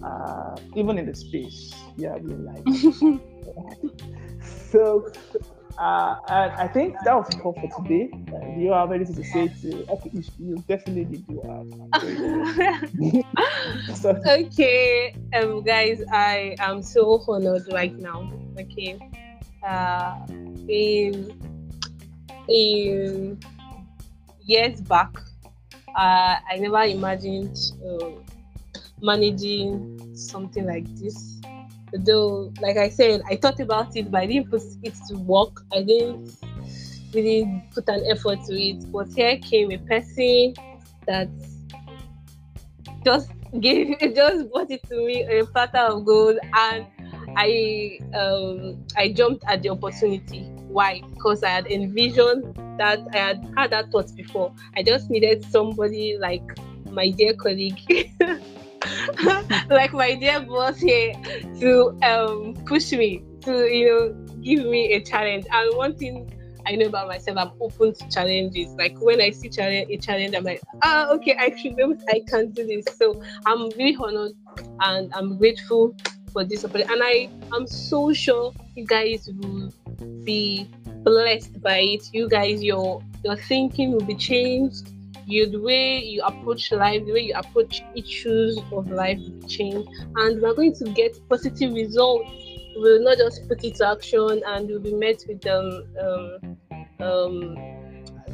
uh, 0.04 0.56
even 0.76 0.98
in 0.98 1.06
the 1.06 1.16
space. 1.16 1.74
Yeah, 1.98 2.16
we 2.18 2.34
like. 2.36 2.66
so, 4.74 5.08
uh, 5.78 6.16
I 6.28 6.68
think 6.74 6.96
that 7.06 7.16
was 7.16 7.30
all 7.44 7.54
for 7.54 7.70
today. 7.84 8.10
Do 8.12 8.62
you 8.62 8.72
have 8.72 8.92
anything 8.92 9.16
to 9.16 9.24
say 9.24 9.48
to? 9.62 9.86
Okay, 9.92 10.10
you, 10.14 10.24
you 10.40 10.64
definitely 10.68 11.18
do 11.18 11.42
have. 11.48 11.66
so, 13.96 14.16
okay, 14.28 15.16
um, 15.36 15.64
guys, 15.64 16.02
I 16.12 16.56
am 16.58 16.82
so 16.82 17.24
honored 17.28 17.68
right 17.72 17.98
now. 18.00 18.32
Okay, 18.60 19.00
uh, 19.68 20.26
in 20.68 21.32
in 22.48 23.38
years 24.44 24.82
back, 24.82 25.16
uh, 25.96 26.36
I 26.50 26.58
never 26.58 26.82
imagined 26.82 27.58
uh, 27.88 28.10
managing 29.02 30.14
something 30.16 30.66
like 30.66 30.88
this. 30.96 31.33
Though, 31.94 32.52
like 32.60 32.78
I 32.78 32.90
said, 32.90 33.22
I 33.30 33.36
thought 33.36 33.60
about 33.60 33.96
it, 33.96 34.10
but 34.10 34.22
I 34.22 34.26
didn't 34.26 34.50
put 34.50 34.64
it 34.82 34.96
to 35.10 35.16
work. 35.18 35.64
I 35.72 35.84
didn't 35.84 36.36
really 37.14 37.48
put 37.74 37.88
an 37.88 38.04
effort 38.10 38.40
to 38.48 38.54
it. 38.54 38.92
But 38.92 39.10
here 39.16 39.38
came 39.38 39.72
a 39.72 39.78
person 39.78 40.54
that 41.08 41.30
just 43.06 43.32
gave 43.60 44.00
just 44.16 44.52
brought 44.52 44.72
it 44.72 44.82
to 44.90 45.06
me 45.06 45.24
a 45.24 45.46
platter 45.46 45.78
of 45.78 46.06
gold 46.06 46.38
and 46.54 46.86
I 47.36 48.00
um 48.16 48.84
I 48.98 49.12
jumped 49.12 49.44
at 49.48 49.62
the 49.62 49.70
opportunity. 49.70 50.44
Why? 50.68 51.02
Because 51.14 51.44
I 51.44 51.50
had 51.50 51.68
envisioned 51.68 52.56
that 52.78 53.00
I 53.14 53.18
had 53.18 53.54
had 53.56 53.72
that 53.72 53.92
thought 53.92 54.16
before. 54.16 54.54
I 54.76 54.84
just 54.84 55.10
needed 55.10 55.44
somebody 55.46 56.18
like 56.18 56.44
my 56.90 57.10
dear 57.10 57.34
colleague, 57.34 57.80
like 59.70 59.94
my 59.94 60.16
dear 60.16 60.40
boss 60.42 60.80
here, 60.80 61.14
to 61.60 61.98
um 62.04 62.54
push 62.66 62.92
me 62.92 63.24
to 63.42 63.68
you 63.68 63.88
know 63.88 64.42
give 64.42 64.66
me 64.66 64.94
a 64.94 65.02
challenge. 65.02 65.46
And 65.52 65.78
one 65.78 65.96
thing 65.96 66.30
I 66.66 66.76
know 66.76 66.86
about 66.88 67.08
myself, 67.08 67.38
I'm 67.38 67.52
open 67.60 67.94
to 67.94 68.10
challenges. 68.10 68.74
Like 68.78 69.00
when 69.02 69.22
I 69.22 69.32
see 69.32 69.50
challenge 69.50 69.90
a 69.90 69.98
challenge, 69.98 70.36
I'm 70.36 70.44
like, 70.44 70.62
ah, 70.84 71.10
okay, 71.12 71.36
I 71.38 71.56
should 71.56 71.76
be 71.76 71.84
I 72.10 72.22
can 72.28 72.52
do 72.52 72.66
this. 72.66 72.86
So 72.98 73.22
I'm 73.46 73.70
really 73.72 73.98
honored 74.00 74.34
and 74.82 75.14
I'm 75.14 75.38
grateful 75.38 75.96
for 76.32 76.44
this 76.44 76.64
opportunity. 76.66 76.94
And 76.94 77.02
I 77.04 77.56
am 77.56 77.68
so 77.68 78.14
sure 78.14 78.54
you 78.76 78.86
guys 78.86 79.30
will 79.40 79.72
be 80.24 80.68
blessed 81.04 81.62
by 81.62 81.80
it. 81.80 82.10
You 82.14 82.30
guys, 82.30 82.64
your 82.64 83.04
your 83.24 83.36
thinking 83.36 83.92
will 83.92 84.06
be 84.06 84.16
changed. 84.16 84.90
You 85.26 85.50
the 85.50 85.60
way 85.62 86.00
you 86.00 86.22
approach 86.24 86.72
life, 86.72 87.06
the 87.06 87.14
way 87.14 87.22
you 87.22 87.34
approach 87.36 87.82
issues 87.96 88.60
of 88.72 88.90
life 88.92 89.20
change, 89.48 89.88
and 90.18 90.42
we're 90.42 90.54
going 90.54 90.76
to 90.76 90.92
get 90.92 91.18
positive 91.30 91.74
results. 91.74 92.30
We'll 92.76 93.04
not 93.04 93.18
just 93.18 93.48
put 93.48 93.64
it 93.64 93.76
to 93.76 93.88
action, 93.88 94.42
and 94.46 94.68
we'll 94.68 94.80
be 94.80 94.94
met 94.94 95.24
with 95.28 95.46
um 95.48 95.84
um 96.00 96.58
um 97.00 97.56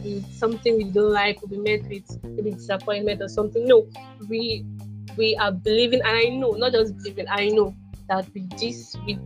with 0.04 0.26
something 0.34 0.78
we 0.78 0.86
don't 0.86 1.12
like. 1.12 1.42
We'll 1.42 1.62
be 1.62 1.78
met 1.78 1.90
with 1.90 2.24
maybe 2.24 2.52
disappointment 2.52 3.22
or 3.22 3.28
something. 3.28 3.68
No, 3.68 3.88
we 4.28 4.66
we 5.18 5.36
are 5.36 5.52
believing, 5.52 6.02
and 6.02 6.18
I 6.18 6.24
know, 6.30 6.52
not 6.52 6.72
just 6.72 6.96
believing, 6.98 7.26
I 7.30 7.50
know 7.50 7.76
that 8.08 8.34
with 8.34 8.50
this, 8.58 8.96
with 9.06 9.20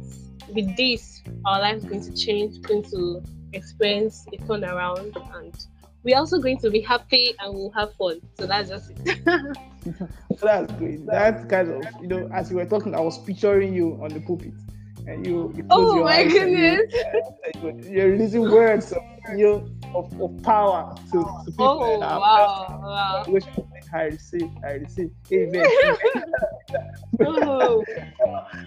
with 0.54 0.76
this, 0.76 1.24
our 1.46 1.62
life 1.62 1.78
is 1.78 1.86
going 1.86 2.02
to 2.02 2.16
change, 2.16 2.62
going 2.62 2.84
to 2.84 3.22
experience 3.54 4.26
a 4.34 4.38
turnaround, 4.38 5.16
and 5.36 5.54
we're 6.04 6.18
also 6.18 6.40
going 6.40 6.58
to 6.60 6.70
be 6.70 6.82
happy 6.82 7.34
and 7.40 7.54
we'll 7.54 7.72
have 7.72 7.94
fun. 7.96 8.20
So 8.38 8.46
that's 8.46 8.70
just 8.70 8.92
it. 9.06 9.20
so 9.86 10.08
that's 10.42 10.74
great. 10.74 11.06
That's 11.06 11.46
kind 11.46 11.72
of 11.72 11.86
you 12.02 12.08
know, 12.08 12.30
as 12.34 12.52
you 12.52 12.58
were 12.58 12.66
talking, 12.66 12.94
I 12.96 13.00
was 13.00 13.18
picturing 13.24 13.74
you 13.74 14.00
on 14.02 14.10
the 14.10 14.20
pulpit. 14.20 14.54
And 15.06 15.26
you, 15.28 15.54
you 15.54 15.64
close 15.64 15.92
oh 15.92 15.96
your 15.96 16.06
my 16.06 16.20
eyes 16.20 16.32
goodness! 16.32 16.82
You, 17.62 17.82
you're 17.92 18.10
releasing 18.12 18.42
words 18.50 18.94
of 18.94 19.02
you 19.36 19.46
know, 19.46 19.70
of, 19.94 20.22
of 20.22 20.44
power 20.44 20.96
to, 21.12 21.12
to 21.12 21.52
people. 21.52 21.66
Oh 21.66 22.00
wow! 22.00 22.80
Wow! 22.82 23.24
Which 23.28 23.44
I 23.94 24.04
receive, 24.04 24.50
I 24.66 24.72
receive. 24.74 25.12
Amen. 25.32 25.66
Oh, 27.20 27.84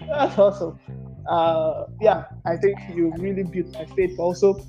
That's 0.07 0.37
awesome. 0.37 0.79
Uh, 1.27 1.85
yeah, 1.99 2.25
I 2.45 2.55
think 2.55 2.79
you 2.93 3.11
really 3.17 3.43
built 3.43 3.73
my 3.73 3.85
faith 3.85 4.17
also. 4.17 4.63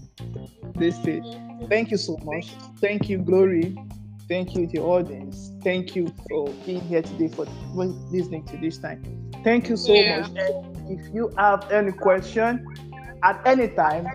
This 0.74 0.98
faith. 0.98 1.24
Thank 1.66 1.90
you 1.90 1.96
so 1.96 2.16
much. 2.24 2.50
Thank 2.80 3.08
you, 3.08 3.18
Glory. 3.18 3.76
Thank 4.28 4.54
you 4.54 4.66
to 4.66 4.72
the 4.72 4.80
audience. 4.80 5.52
Thank 5.64 5.96
you 5.96 6.12
for 6.28 6.48
being 6.66 6.80
here 6.82 7.02
today 7.02 7.28
for 7.28 7.46
listening 8.10 8.44
to 8.46 8.56
this 8.58 8.78
time. 8.78 9.02
Thank 9.42 9.68
you 9.68 9.76
so 9.76 9.92
Yeah. 9.94 10.20
much. 10.20 10.30
And 10.36 10.90
if 10.90 11.14
you 11.14 11.32
have 11.38 11.70
any 11.72 11.92
question 11.92 12.64
at 13.22 13.40
any 13.46 13.68
time, 13.68 14.06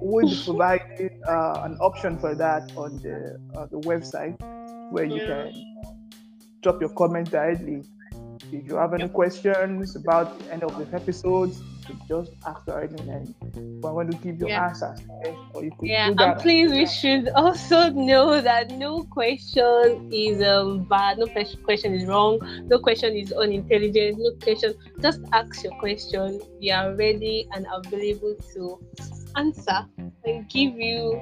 we'll 0.00 0.28
provide 0.44 0.82
uh, 1.28 1.62
an 1.64 1.76
option 1.80 2.18
for 2.18 2.34
that 2.34 2.70
on 2.76 2.98
the 2.98 3.38
uh, 3.56 3.66
the 3.66 3.80
website 3.80 4.36
where 4.92 5.04
you 5.04 5.16
Yeah. 5.16 5.50
can 5.50 5.64
drop 6.62 6.80
your 6.80 6.90
comment 6.90 7.30
directly. 7.30 7.82
If 8.52 8.68
you 8.68 8.76
have 8.76 8.92
any 8.92 9.08
questions 9.08 9.96
about 9.96 10.28
any 10.50 10.62
of 10.62 10.76
the 10.76 10.86
episodes, 10.94 11.62
you 11.88 11.94
could 11.94 12.08
just 12.08 12.32
ask 12.46 12.64
directly 12.66 13.00
and 13.08 13.34
I 13.84 13.90
want 13.90 14.10
to 14.10 14.16
give 14.16 14.38
your 14.40 14.48
Yeah. 14.48 14.64
answers. 14.68 14.98
Or 15.54 15.64
you 15.64 15.70
could 15.78 15.88
yeah, 15.88 16.08
do 16.08 16.14
and 16.18 16.38
please, 16.38 16.70
we 16.70 16.86
should 16.86 17.28
also 17.34 17.90
know 17.90 18.40
that 18.40 18.70
no 18.70 19.04
question 19.04 20.00
is 20.10 20.42
um 20.42 20.84
bad, 20.84 21.18
no 21.18 21.26
question 21.62 21.94
is 21.94 22.06
wrong, 22.06 22.38
no 22.68 22.78
question 22.78 23.14
is 23.16 23.32
unintelligent, 23.32 24.18
no 24.18 24.32
question. 24.42 24.74
Just 25.02 25.20
ask 25.32 25.62
your 25.64 25.72
question. 25.74 26.40
We 26.60 26.70
are 26.70 26.94
ready 26.94 27.46
and 27.52 27.66
available 27.72 28.34
to 28.54 28.80
answer 29.36 29.86
and 30.24 30.48
give 30.48 30.74
you 30.76 31.20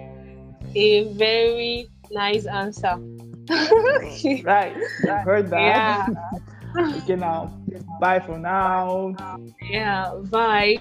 a 0.74 1.04
very 1.14 1.88
nice 2.10 2.46
answer. 2.46 2.98
Right, 4.42 4.76
you 5.02 5.16
heard 5.24 5.50
that. 5.50 5.76
Yeah. 5.76 6.06
okay, 6.96 7.16
now 7.16 7.52
Bye 8.00 8.20
for 8.20 8.38
now. 8.38 9.14
Yeah, 9.68 10.14
bye. 10.30 10.78